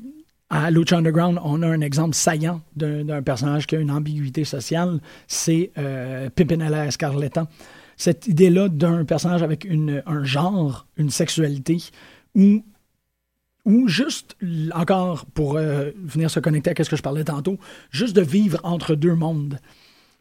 [0.48, 5.00] à Lucha Underground, on a un exemple saillant d'un personnage qui a une ambiguïté sociale.
[5.26, 5.72] C'est
[6.34, 7.48] Pimpinella Escarletta.
[7.96, 11.78] Cette idée-là d'un personnage avec une, un genre, une sexualité,
[12.36, 12.62] où
[13.68, 14.34] ou juste,
[14.72, 17.58] encore pour euh, venir se connecter à ce que je parlais tantôt,
[17.90, 19.60] juste de vivre entre deux mondes.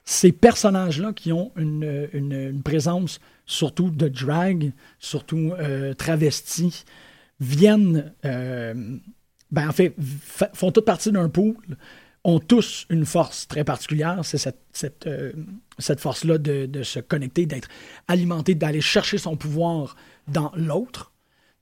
[0.03, 6.83] Ces personnages-là qui ont une, présence surtout de drag, surtout euh, travesti,
[7.39, 8.73] viennent, euh,
[9.51, 9.95] ben en fait,
[10.53, 11.55] font toute partie d'un pool,
[12.25, 15.09] ont tous une force très particulière, c'est cette,
[15.79, 17.69] cette force-là de, se connecter, d'être
[18.09, 19.95] alimenté, d'aller chercher son pouvoir
[20.27, 21.13] dans l'autre,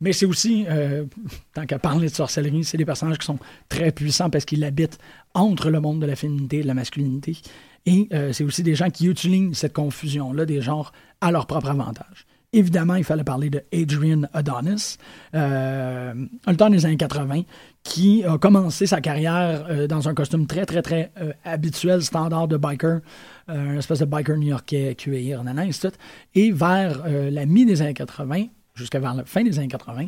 [0.01, 1.05] mais c'est aussi, euh,
[1.53, 3.39] tant qu'à parler de sorcellerie, c'est des personnages qui sont
[3.69, 4.97] très puissants parce qu'ils habitent
[5.33, 7.37] entre le monde de la féminité et de la masculinité.
[7.85, 10.91] Et euh, c'est aussi des gens qui utilisent cette confusion-là des genres
[11.21, 12.25] à leur propre avantage.
[12.51, 14.97] Évidemment, il fallait parler de Adrian Adonis,
[15.33, 16.13] euh,
[16.45, 17.41] un temps des années 80,
[17.83, 21.11] qui a commencé sa carrière euh, dans un costume très, très, très
[21.43, 23.01] habituel, standard de biker,
[23.49, 25.43] une espèce de biker new-yorkais, cuir,
[25.81, 25.91] tout.
[26.33, 30.07] Et vers la mi des années 80, jusqu'à la fin des années 80,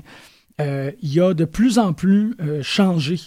[0.59, 3.20] euh, il a de plus en plus euh, changé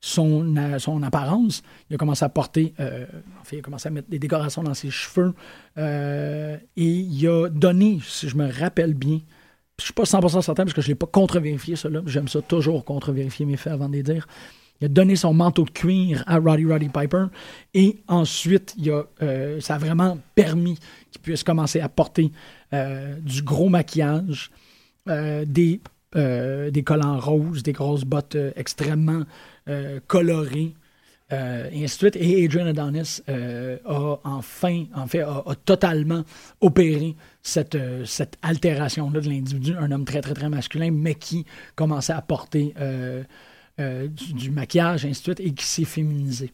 [0.00, 1.62] son, euh, son apparence.
[1.90, 4.90] Il a commencé à porter, enfin, il a commencé à mettre des décorations dans ses
[4.90, 5.34] cheveux
[5.76, 9.20] et il a donné, si je me rappelle bien,
[9.78, 12.02] je ne suis pas 100% certain parce que je l'ai pas contre-vérifié, cela.
[12.06, 14.26] J'aime ça toujours contre-vérifier mes faits avant de les dire.
[14.80, 17.26] Il a donné son manteau de cuir à Roddy Roddy Piper
[17.72, 19.04] et ensuite, il a,
[19.60, 20.78] ça a vraiment permis
[21.10, 22.32] qu'il puisse commencer à porter
[22.72, 24.50] du gros maquillage,
[25.06, 25.80] des,
[26.16, 29.24] euh, des collants roses, des grosses bottes euh, extrêmement
[30.08, 30.74] colorées.
[31.30, 32.16] et ainsi de suite.
[32.16, 36.24] Et Adrian Adonis a enfin, en fait, a, totalement
[36.60, 41.46] opéré cette, cette altération-là de l'individu, un homme très, très, très masculin, mais qui
[41.76, 42.74] commençait à porter
[43.78, 46.52] du, du, maquillage, ainsi de suite, et qui s'est féminisé.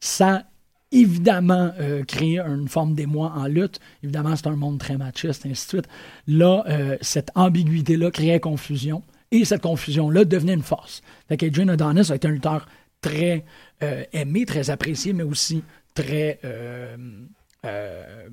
[0.00, 0.44] Ça
[0.92, 3.80] évidemment euh, créer une forme d'émoi en lutte.
[4.02, 5.88] Évidemment, c'est un monde très machiste, ainsi de suite.
[6.26, 9.02] Là, euh, cette ambiguïté-là créait confusion.
[9.30, 11.02] Et cette confusion-là devenait une force.
[11.28, 12.66] Fait qu'Adrian Adonis a été un lutteur
[13.02, 13.44] très
[13.82, 15.62] euh, aimé, très apprécié, mais aussi
[15.94, 16.40] très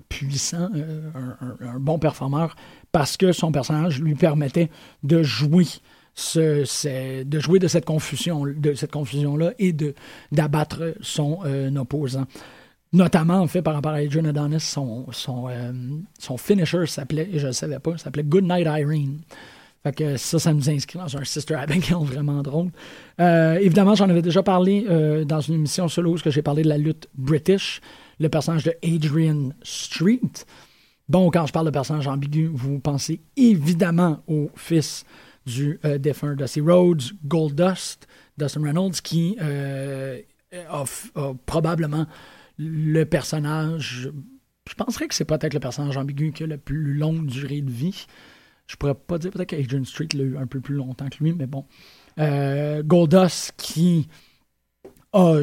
[0.08, 0.70] puissant,
[1.60, 2.56] un, bon performeur,
[2.94, 4.70] parce que son personnage lui permettait
[5.04, 5.66] de jouer
[6.36, 9.94] de jouer de cette confusion, de cette confusion-là et de
[10.32, 12.26] d'abattre son euh, opposant.
[12.94, 15.74] Notamment, en fait, par rapport à Adrian Adonis, son, son, euh,
[16.18, 19.20] son finisher s'appelait, je ne savais pas, s'appelait Good Night Irene.
[19.84, 22.72] Fait que ça, ça nous inscrit dans un Sister Abigail vraiment drôle.
[23.20, 24.86] Euh, évidemment, j'en avais déjà parlé
[25.26, 27.82] dans une émission solo où j'ai parlé de la lutte british,
[28.20, 30.22] le personnage de Adrian Street.
[31.10, 35.06] Bon, quand je parle de personnage ambigu, vous pensez évidemment au fils
[35.46, 40.22] du euh, défunt Dusty Rhodes, Goldust, Dustin Reynolds, qui euh,
[40.70, 40.84] a,
[41.46, 42.08] probablement
[42.58, 44.10] le personnage.
[44.68, 47.72] Je penserais que c'est peut-être le personnage ambigu qui a la plus longue durée de
[47.72, 48.06] vie.
[48.68, 51.34] Je pourrais pas dire peut-être qu'Adrian Street l'a eu un peu plus longtemps que lui,
[51.34, 51.66] mais bon.
[52.18, 54.08] Euh, Goldust qui
[55.14, 55.42] a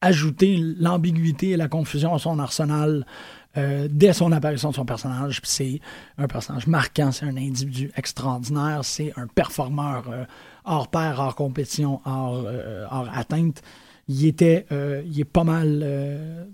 [0.00, 3.06] ajouté l'ambiguïté et la confusion à son arsenal
[3.56, 5.40] euh, dès son apparition de son personnage.
[5.44, 5.80] C'est
[6.18, 10.24] un personnage marquant, c'est un individu extraordinaire, c'est un performeur euh,
[10.64, 13.62] hors pair, hors compétition, hors, euh, hors atteinte.
[14.08, 16.46] Il était, il est pas mal.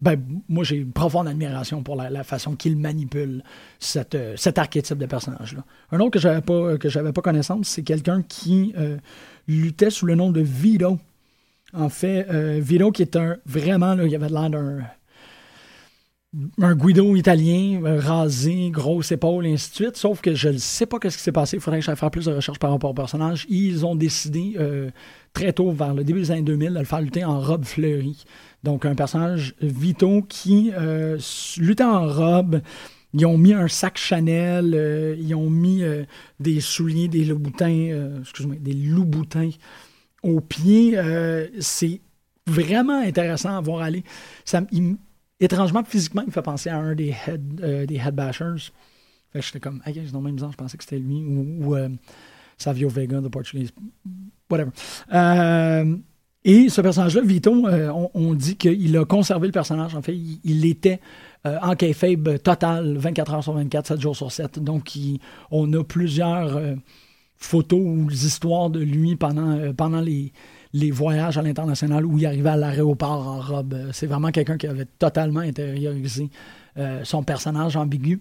[0.00, 3.42] ben, moi, j'ai une profonde admiration pour la, façon qu'il manipule
[3.80, 5.64] cette, cet archétype de personnage-là.
[5.90, 8.76] Un autre que j'avais pas que j'avais pas connaissance, c'est quelqu'un qui
[9.48, 11.00] luttait sous le nom de Vito.
[11.72, 12.30] En fait,
[12.60, 14.84] Vito qui est un vraiment, là, il avait l'air d'un
[16.60, 19.96] un Guido italien, rasé, grosse épaule, et ainsi de suite.
[19.96, 21.56] Sauf que je ne sais pas ce qui s'est passé.
[21.56, 23.46] Il faudrait que j'aille faire plus de recherches par rapport au personnage.
[23.48, 24.56] Ils ont décidé
[25.32, 28.24] très tôt, vers le début des années 2000, de le faire lutter en robe fleurie.
[28.62, 30.70] Donc, un personnage Vito qui
[31.58, 32.60] luttait en robe.
[33.12, 35.82] Ils ont mis un sac Chanel, ils ont mis
[36.38, 39.50] des souliers, des loups-boutins, excuse-moi, des loups-boutins
[40.22, 40.96] au pied.
[41.58, 42.00] c'est
[42.46, 44.04] vraiment intéressant à voir aller.
[45.40, 48.70] Étrangement, physiquement, il me fait penser à un des head, euh, des headbashers.
[49.34, 51.88] J'étais comme, ah, dans le même genre, je pensais que c'était lui, ou, euh,
[52.58, 53.70] Savio Vega, the Portuguese,
[54.50, 54.70] whatever.
[55.12, 55.96] Euh,
[56.44, 57.52] et ce personnage-là, Vito,
[58.14, 59.94] on, dit qu'il a conservé le personnage.
[59.94, 61.00] En fait, il, était
[61.44, 64.58] en kayfabe total, 24 heures sur 24, 7 jours sur 7.
[64.58, 64.90] Donc,
[65.50, 66.58] on a plusieurs
[67.36, 70.32] photos ou histoires de lui pendant, pendant les,
[70.72, 73.74] les voyages à l'international où il arrivait à l'aéroport en robe.
[73.74, 76.30] Euh, c'est vraiment quelqu'un qui avait totalement intériorisé
[76.78, 78.20] euh, son personnage ambigu.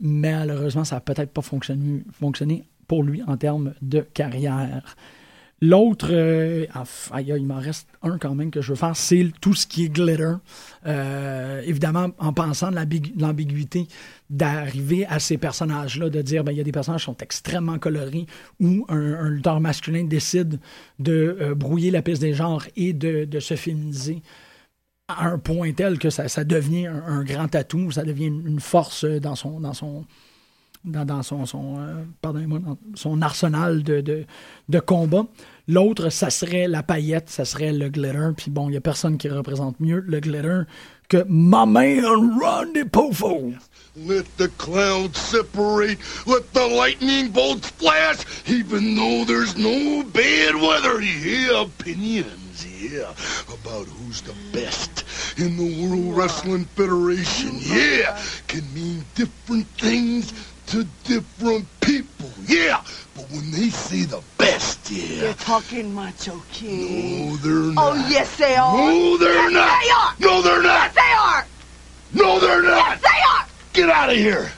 [0.00, 4.96] Mais malheureusement, ça n'a peut-être pas fonctionné, fonctionné pour lui en termes de carrière.
[5.62, 6.66] L'autre, euh,
[7.18, 9.88] il m'en reste un quand même que je veux faire, c'est tout ce qui est
[9.88, 10.34] glitter.
[10.86, 12.76] Euh, évidemment, en pensant de
[13.18, 13.88] l'ambiguïté
[14.28, 17.78] d'arriver à ces personnages-là, de dire, ben, il y a des personnages qui sont extrêmement
[17.78, 18.26] colorés,
[18.60, 20.60] ou un, lutteur masculin décide
[20.98, 24.22] de euh, brouiller la piste des genres et de, se féminiser
[25.08, 29.04] à un point tel que ça, devient un, un, grand atout, ça devient une force
[29.04, 30.04] dans son, dans son,
[30.86, 32.44] dans, son, son, euh,
[32.94, 34.24] son arsenal de, de,
[34.68, 35.26] de combat.
[35.68, 38.30] L'autre, ça serait la paillette, ça serait le glitter.
[38.36, 40.62] Puis bon, il n'y a personne qui représente mieux le glitter
[41.08, 43.54] que my man Randy Pofo.
[43.96, 51.00] Let the clouds separate, let the lightning bolts flash, even though there's no bad weather.
[51.00, 53.14] Yeah, opinions, yeah,
[53.48, 55.04] about who's the best
[55.38, 57.52] in the World Wrestling Federation.
[57.62, 60.32] Yeah, can mean different things
[60.66, 62.30] to different people.
[62.46, 62.82] Yeah,
[63.14, 65.20] but when they see the best, yeah.
[65.20, 67.30] They're talking Macho King.
[67.30, 67.96] No, they're oh, not.
[67.96, 68.76] Oh, yes, they are.
[68.76, 69.82] No, they're yes, not.
[69.82, 70.30] they are.
[70.30, 70.92] No, they're not.
[70.92, 71.46] Yes, they are.
[72.14, 72.76] No, they're not.
[72.76, 73.46] Yes, they are.
[73.72, 74.50] Get out of here.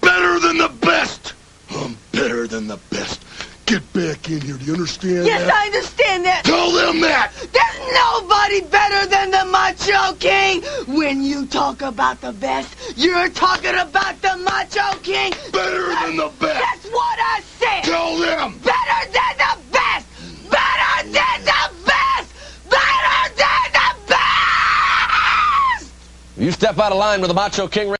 [0.00, 1.34] Better than the best.
[1.70, 3.24] I'm better than the best.
[3.66, 4.56] Get back in here.
[4.56, 5.52] Do you understand yes, that?
[5.52, 6.44] I understand that.
[6.44, 7.32] Tell them that.
[7.34, 10.62] There's nobody better than the Macho King.
[10.96, 15.32] When you talk about the best, you're talking about the Macho King.
[15.50, 16.60] Better than the best.
[16.60, 17.82] That's what I said.
[17.82, 18.56] Tell them.
[18.58, 20.06] Better than the best.
[20.48, 22.70] Better than the best.
[22.70, 25.90] Better than the best.
[26.38, 27.95] You step out of line with the Macho King.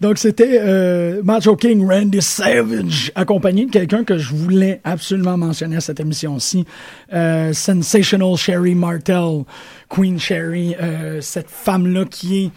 [0.00, 5.76] Donc, c'était euh, Macho King Randy Savage, accompagné de quelqu'un que je voulais absolument mentionner
[5.76, 6.64] à cette émission-ci.
[7.12, 9.44] Euh, Sensational Sherry Martel,
[9.88, 12.50] Queen Sherry, euh, cette femme-là qui est...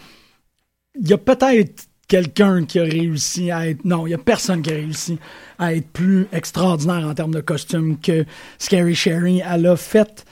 [1.00, 3.84] Il y a peut-être quelqu'un qui a réussi à être...
[3.84, 5.18] Non, il y a personne qui a réussi
[5.58, 8.24] à être plus extraordinaire en termes de costume que
[8.58, 9.42] Scary Sherry.
[9.44, 10.24] Elle a fait...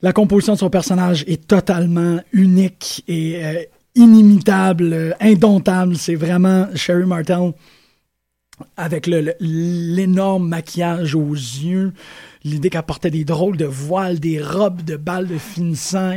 [0.00, 3.62] La composition de son personnage est totalement unique et euh,
[3.94, 5.96] inimitable, euh, indomptable.
[5.96, 7.52] C'est vraiment Sherry Martel
[8.76, 9.08] avec
[9.40, 11.92] l'énorme maquillage aux yeux,
[12.44, 16.14] l'idée qu'elle portait des drôles de voiles, des robes de balles de finissant.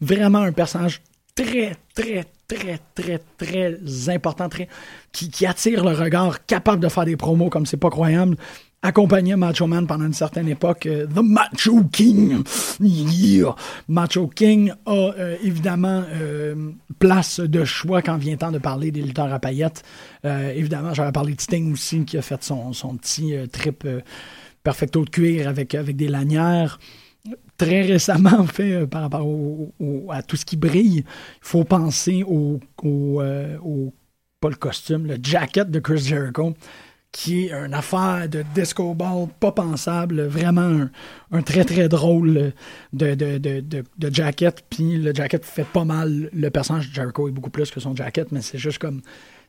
[0.00, 1.02] Vraiment un personnage
[1.34, 4.68] très, très, très, très, très important, très,
[5.12, 8.36] qui, qui attire le regard, capable de faire des promos comme c'est pas croyable
[8.84, 12.44] accompagné Macho Man pendant une certaine époque, euh, The Macho King.
[13.88, 19.00] Macho King a euh, évidemment euh, place de choix quand vient temps de parler des
[19.00, 19.82] lutteurs à paillettes.
[20.22, 23.86] évidemment, j'avais parlé de Sting aussi, qui a fait son, son petit trip
[24.62, 26.78] perfecto de cuir avec, avec des lanières.
[27.56, 29.26] Très récemment, en fait, par rapport
[30.10, 33.22] à tout ce qui brille, il faut penser au, au,
[33.62, 33.94] au,
[34.40, 36.54] pas le costume, le jacket de Chris Jericho
[37.14, 40.88] qui est une affaire de disco ball pas pensable, vraiment
[41.30, 42.52] un, très très drôle
[42.92, 44.64] de, de, de, de, jacket.
[44.68, 46.28] Puis le jacket fait pas mal.
[46.32, 49.00] Le personnage de Jericho est beaucoup plus que son jacket, mais c'est juste comme.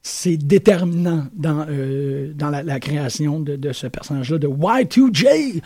[0.04, 5.64] C'est déterminant dans, euh, dans la, création de, ce personnage-là, de Y2J.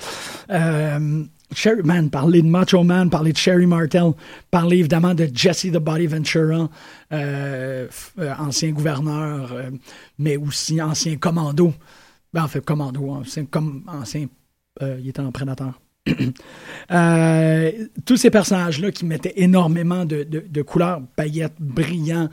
[0.52, 1.24] Euh,
[1.54, 4.14] Sherry Man, parler de Macho Man, parler de Sherry Martel,
[4.52, 6.70] parler évidemment de Jesse the Body Ventura,
[7.12, 7.88] euh,
[8.20, 9.70] euh, ancien gouverneur, euh,
[10.18, 11.74] mais aussi ancien commando.
[12.34, 14.28] Ben, en fait, commando, ancien, comme, ancien
[14.82, 15.82] il était un prédateur.
[18.06, 22.30] tous ces personnages-là qui mettaient énormément de, de, couleurs, paillettes, brillants,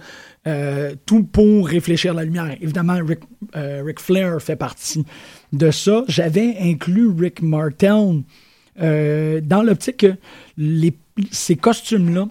[1.07, 2.57] tout pour réfléchir la lumière.
[2.61, 3.19] Évidemment, Rick,
[3.53, 5.05] Rick Flair fait partie
[5.53, 6.05] de ça.
[6.07, 8.23] J'avais inclus Rick Martel
[8.81, 10.17] euh, dans l'optique que
[11.31, 12.29] ces costumes-là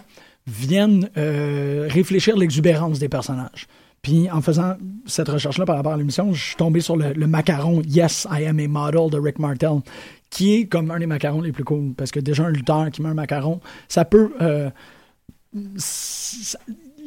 [0.48, 3.68] viennent euh, réfléchir l'exubérance des personnages.
[4.02, 4.76] Puis en faisant
[5.08, 8.60] cette recherche-là par rapport à l'émission, je suis tombé sur le, macaron Yes, I am
[8.60, 9.82] a model de Rick Martel,
[10.30, 11.94] qui est comme un des macarons les plus cool.
[11.96, 14.32] Parce que déjà un lutteur qui met un macaron, ça peut.
[14.42, 14.70] Euh,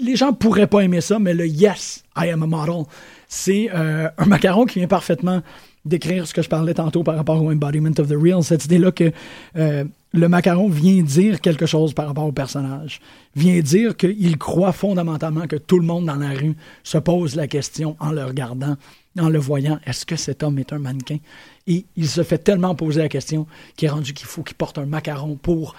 [0.01, 2.82] les gens pourraient pas aimer ça, mais le Yes, I am a model,
[3.28, 5.43] c'est euh, un macaron qui vient parfaitement
[5.89, 8.93] décrire ce que je parlais tantôt par rapport au embodiment of the real, cette idée-là
[8.93, 9.12] que
[9.57, 13.01] euh, le macaron vient dire quelque chose par rapport au personnage,
[13.36, 17.47] vient dire qu'il croit fondamentalement que tout le monde dans la rue se pose la
[17.47, 18.76] question en le regardant,
[19.18, 21.18] en le voyant, est-ce que cet homme est un mannequin?
[21.66, 24.78] Et il se fait tellement poser la question qu'il est rendu qu'il faut qu'il porte
[24.78, 25.74] un macaron pour,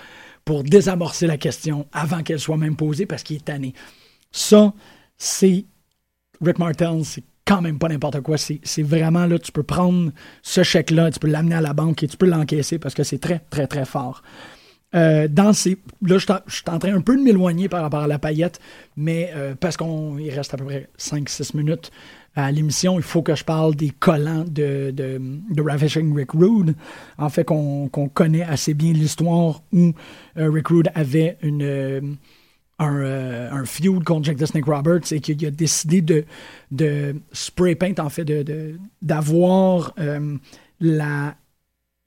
[0.45, 3.73] pour désamorcer la question avant qu'elle soit même posée parce qu'il est tanné.
[4.31, 4.73] Ça,
[5.17, 5.65] c'est
[6.41, 8.37] Rick Martel, c'est quand même pas n'importe quoi.
[8.37, 10.11] C'est vraiment là, tu peux prendre
[10.41, 13.19] ce chèque-là, tu peux l'amener à la banque et tu peux l'encaisser parce que c'est
[13.19, 14.21] très, très, très fort.
[14.95, 18.07] Euh, dans ces, là, je suis en train un peu de m'éloigner par rapport à
[18.07, 18.59] la paillette,
[18.97, 21.91] mais euh, parce qu'il reste à peu près 5-6 minutes
[22.35, 25.19] à l'émission, il faut que je parle des collants de, de,
[25.49, 26.75] de Ravishing Rick Rude.
[27.17, 29.93] En fait, qu'on connaît assez bien l'histoire où
[30.37, 32.17] euh, Rick Rude avait une
[32.79, 36.25] un, euh, un, feud contre Jack the Snake Roberts et qu'il a décidé de,
[36.71, 38.25] de spray paint, en fait,
[39.01, 40.37] d'avoir de, euh,
[40.79, 41.35] la,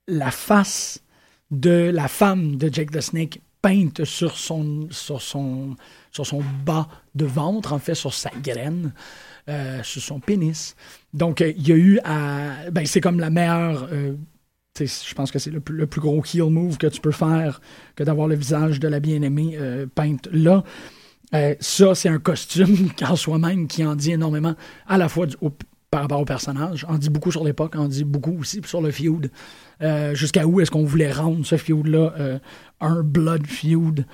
[0.08, 1.02] la face
[1.50, 5.76] de la femme de Jack the Snake peinte sur son, sur son,
[6.10, 8.92] sur son bas de ventre, en fait, sur sa graine,
[9.48, 10.74] euh, sur son pénis.
[11.12, 12.70] Donc, il y a eu à.
[12.70, 13.88] Ben, c'est comme la meilleure
[14.78, 17.60] je pense que c'est le plus, gros heel move que tu peux faire
[17.94, 20.64] que d'avoir le visage de la bien-aimée euh, peinte là.
[21.34, 24.54] Euh, ça, c'est un costume en soi-même qui en dit énormément,
[24.86, 25.26] à la fois
[25.90, 28.90] par rapport au personnage, en dit beaucoup sur l'époque, en dit beaucoup aussi sur le
[28.90, 29.30] feud.
[29.82, 32.40] Euh, jusqu'à où est-ce qu'on voulait rendre ce feud-là
[32.80, 34.06] un blood feud?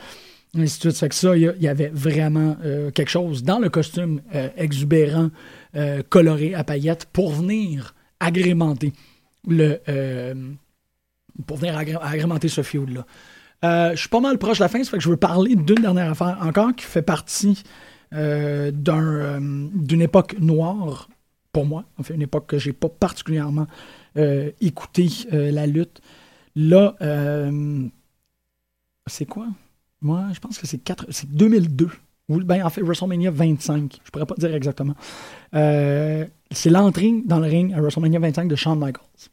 [0.57, 1.09] Et ainsi de suite.
[1.09, 2.57] que ça, il y, avait vraiment
[2.95, 4.23] quelque chose dans le costume
[4.57, 5.31] exubérant,
[6.09, 8.93] coloré à paillettes pour venir agrémenter
[9.51, 10.35] euh,
[11.47, 13.07] pour venir agrémenter ce feud-là.
[13.65, 15.57] Euh, je suis pas mal proche de la fin, ça fait que je veux parler
[15.57, 17.63] d'une dernière affaire encore qui fait partie
[18.13, 21.09] euh, d'une époque noire
[21.53, 21.85] pour moi.
[21.99, 23.67] En fait, une époque que j'ai pas particulièrement
[24.61, 26.01] écouté la lutte.
[26.57, 26.97] Là,
[29.07, 29.47] c'est quoi?
[30.01, 30.83] Moi, je pense que c'est
[31.29, 31.89] 2002.
[32.29, 34.01] Ou ben, en fait, WrestleMania 25.
[34.05, 34.95] Je pourrais pas dire exactement.
[35.53, 39.31] c'est l'entrée dans le ring à WrestleMania 25 de Shawn Michaels.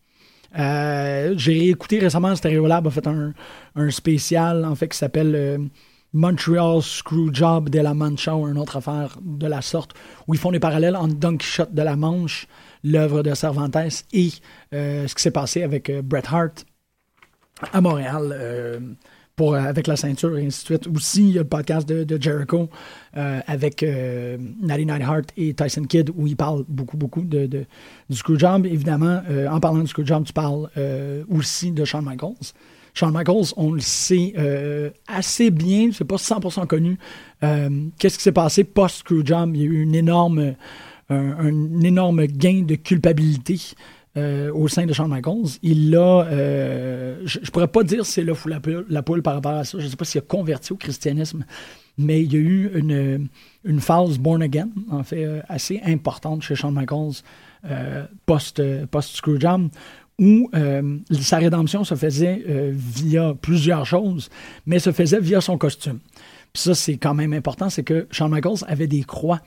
[0.57, 3.33] Euh, j'ai écouté récemment, Stereolab a fait un,
[3.75, 5.57] un, spécial en fait qui s'appelle euh,
[6.13, 9.91] Montreal Screwjob de la Mancha ou une autre affaire de la sorte,
[10.27, 12.47] où ils font des parallèles entre Don Quichotte de la Manche,
[12.83, 14.29] l'œuvre de Cervantes, et
[14.73, 16.65] euh, ce qui s'est passé avec Bret Hart
[17.73, 18.97] à Montréal
[19.35, 20.87] pour, euh, avec la ceinture et ainsi de suite.
[20.87, 22.69] Aussi, il y a le podcast de, Jericho
[23.17, 27.65] euh, avec euh, Natty Nightheart et Tyson Kidd où il parle beaucoup, beaucoup de, de
[28.09, 28.65] du Screwjob.
[28.65, 30.69] Évidemment, en parlant du Screwjob, tu parles
[31.29, 32.53] aussi de Shawn Michaels.
[32.93, 34.33] Shawn Michaels, on le sait
[35.07, 36.99] assez bien, c'est pas 100% connu.
[37.41, 39.55] Qu'est-ce qui s'est passé post-Screwjob?
[39.55, 40.53] Il y a eu une énorme,
[41.09, 43.59] un énorme gain de culpabilité
[44.17, 45.59] euh, au sein de Shawn Michaels.
[45.61, 49.51] Il a, euh, je, ne pourrais pas dire c'est le fou la poule, par rapport
[49.51, 49.77] à ça.
[49.77, 51.43] Je ne sais pas s'il a converti au christianisme,
[51.97, 53.27] mais il y a eu une,
[53.65, 57.23] une phase born again, en fait, euh, assez importante chez Shawn Michaels
[58.25, 59.21] post, post
[60.17, 60.49] où
[61.11, 62.41] sa rédemption se faisait
[62.71, 64.29] via plusieurs choses,
[64.65, 65.99] mais se faisait via son costume.
[66.53, 69.41] Puis ça, c'est quand même important, c'est que Shawn Michaels avait des croix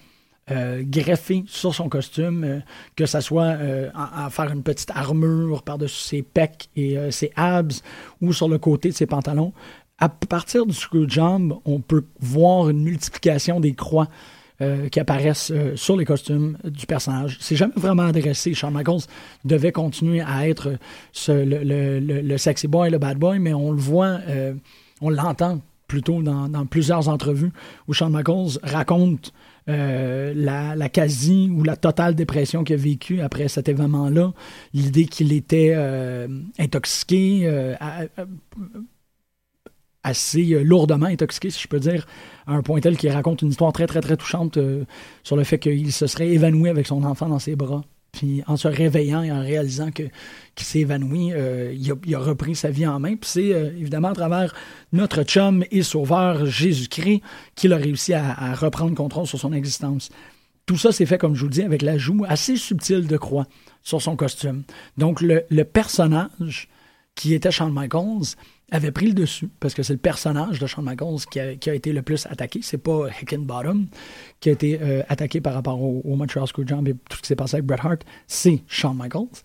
[0.51, 2.61] euh, greffé sur son costume, euh,
[2.97, 7.83] que ça soit euh, à, faire une petite armure par-dessus ses pecs et ses abs
[8.23, 9.53] ou sur le côté de ses pantalons.
[9.99, 14.09] À partir du screwjob, on peut voir une multiplication des croix
[14.91, 17.37] qui apparaissent sur les costumes du personnage.
[17.41, 18.55] C'est jamais vraiment adressé.
[18.55, 19.03] Shawn Michaels
[19.45, 20.73] devait continuer à être
[21.29, 24.19] le, sexy boy, le bad boy, mais on le voit,
[25.01, 27.51] on l'entend plutôt dans, plusieurs entrevues
[27.89, 29.33] où Shawn Michaels raconte
[29.69, 34.33] euh, la, quasi ou la totale dépression qu'il a vécue après cet événement-là,
[34.73, 36.27] l'idée qu'il était euh,
[36.59, 37.75] intoxiqué, euh,
[40.03, 42.07] assez lourdement intoxiqué, si je peux dire,
[42.47, 44.59] à un point tel qu'il raconte une histoire très, très, très touchante
[45.23, 47.83] sur le fait qu'il se serait évanoui avec son enfant dans ses bras.
[48.13, 50.05] Puis en se réveillant et en réalisant que
[50.55, 53.15] qu'il s'est évanoui, euh, il, a, repris sa vie en main.
[53.17, 54.55] Puis c'est euh, évidemment à travers
[54.93, 57.23] notre chum et sauveur Jésus-Christ
[57.55, 60.11] qu'il a réussi à, reprendre contrôle sur son existence.
[60.67, 63.47] Tout ça s'est fait, comme je vous le dis, avec l'ajout assez subtil de croix
[63.83, 64.65] sur son costume.
[64.97, 66.69] Donc le, personnage
[67.15, 68.37] qui était Shawn Michaels
[68.71, 71.41] avait pris le dessus parce que c'est le personnage de Shawn Michaels qui
[71.71, 72.61] a, été le plus attaqué.
[72.62, 73.87] C'est pas Hickenbottom
[74.41, 77.29] qui a été euh, attaqué par rapport au, au Montreal Screwjob et tout ce qui
[77.29, 78.03] s'est passé avec Bret Hart.
[78.27, 79.43] C'est Shawn Michaels.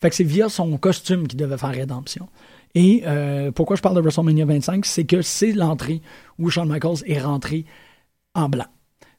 [0.00, 2.28] Fait que c'est via son costume qu'il devait faire rédemption.
[2.74, 6.02] Et euh, pourquoi je parle de WrestleMania 25, c'est que c'est l'entrée
[6.38, 7.64] où Shawn Michaels est rentré
[8.34, 8.66] en blanc.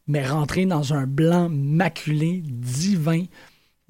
[0.05, 3.23] Mais rentré dans un blanc maculé, divin,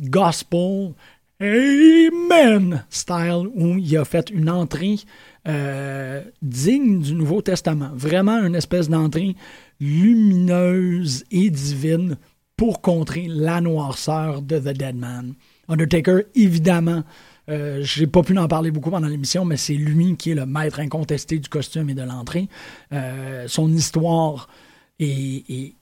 [0.01, 0.93] gospel,
[1.40, 4.96] Amen style, où il a fait une entrée
[5.48, 7.92] euh, digne du Nouveau Testament.
[7.94, 9.36] Vraiment une espèce d'entrée
[9.80, 12.18] lumineuse et divine
[12.56, 15.36] pour contrer la noirceur de The Dead Man.
[15.68, 17.04] Undertaker, évidemment,
[17.50, 20.48] euh, j'ai pas pu en parler beaucoup pendant l'émission, mais c'est lui qui est le
[20.48, 22.50] maître incontesté du costume et de l'entrée.
[22.92, 24.50] Euh, son histoire
[25.00, 25.76] est,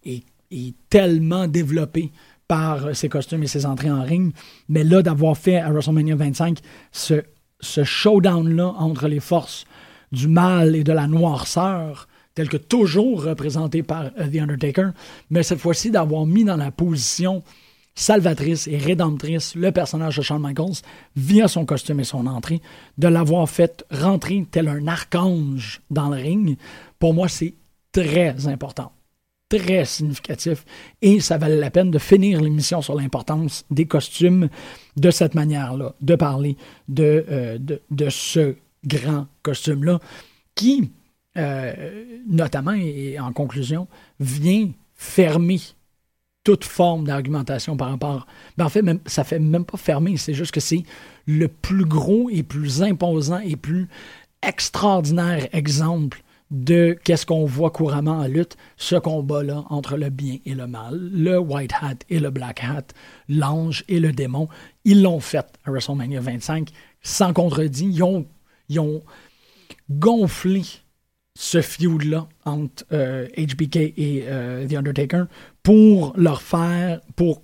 [0.90, 2.12] tellement développée
[2.48, 4.34] par ses costumes et ses entrées en ring.
[4.70, 6.60] Mais là, d'avoir fait à WrestleMania 25
[6.92, 7.24] ce,
[7.60, 9.66] ce showdown-là entre les forces
[10.12, 14.90] du mal et de la noirceur, tel que toujours représenté par euh, The Undertaker,
[15.30, 17.44] mais cette fois-ci d'avoir mis dans la position
[17.96, 20.82] salvatrice et rédemptrice le personnage de Shawn Michaels
[21.16, 22.62] via son costume et son entrée,
[22.98, 26.58] de l'avoir fait rentrer tel un archange dans le ring,
[27.00, 27.54] pour moi, c'est
[27.94, 28.92] très important.
[29.48, 30.66] Très significatif.
[31.04, 34.50] Et ça valait la peine de finir l'émission sur l'importance des costumes
[34.98, 40.00] de cette manière-là, de parler de, euh, ce grand costume-là,
[40.56, 40.92] qui,
[41.38, 43.88] euh, notamment et en conclusion,
[44.20, 45.60] vient fermer
[46.44, 48.26] toute forme d'argumentation par rapport.
[48.58, 50.84] Ben en fait, même, ça fait même pas fermer, c'est juste que c'est
[51.28, 53.90] le plus gros et plus imposant et plus
[54.42, 60.54] extraordinaire exemple de qu'est-ce qu'on voit couramment en lutte, ce combat-là entre le bien et
[60.54, 62.88] le mal, le white hat et le black hat,
[63.28, 64.48] l'ange et le démon.
[64.84, 66.70] Ils l'ont fait à WrestleMania 25
[67.02, 67.86] sans contredit.
[67.86, 68.26] Ils ont,
[68.70, 69.04] ils ont
[69.90, 70.64] gonflé
[71.38, 75.26] ce feud-là entre euh, HBK et euh, The Undertaker
[75.64, 77.42] pour leur faire, pour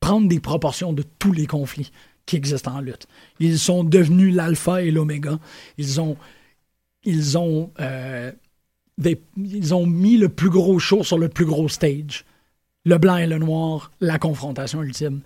[0.00, 1.90] prendre des proportions de tous les conflits
[2.26, 3.06] qui existent en lutte.
[3.40, 5.38] Ils sont devenus l'alpha et l'oméga.
[5.76, 6.16] Ils ont,
[7.04, 8.30] ils ont, euh,
[9.36, 12.24] ils ont mis le plus gros show sur le plus gros stage.
[12.84, 15.20] Le blanc et le noir, la confrontation ultime.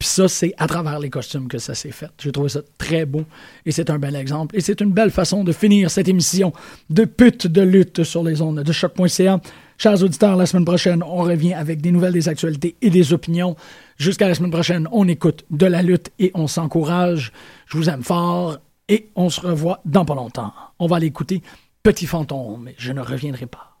[0.00, 2.08] Puis ça, c'est à travers les costumes que ça s'est fait.
[2.18, 3.24] J'ai trouvé ça très beau
[3.66, 4.56] et c'est un bel exemple.
[4.56, 6.54] Et c'est une belle façon de finir cette émission
[6.88, 9.40] de pute de lutte sur les ondes de choc.ca.
[9.76, 13.56] Chers auditeurs, la semaine prochaine, on revient avec des nouvelles, des actualités et des opinions.
[13.98, 17.30] Jusqu'à la semaine prochaine, on écoute de la lutte et on s'encourage.
[17.66, 18.58] Je vous aime fort
[18.88, 20.54] et on se revoit dans pas longtemps.
[20.78, 21.42] On va l'écouter
[21.82, 23.80] Petit fantôme, je ne reviendrai pas.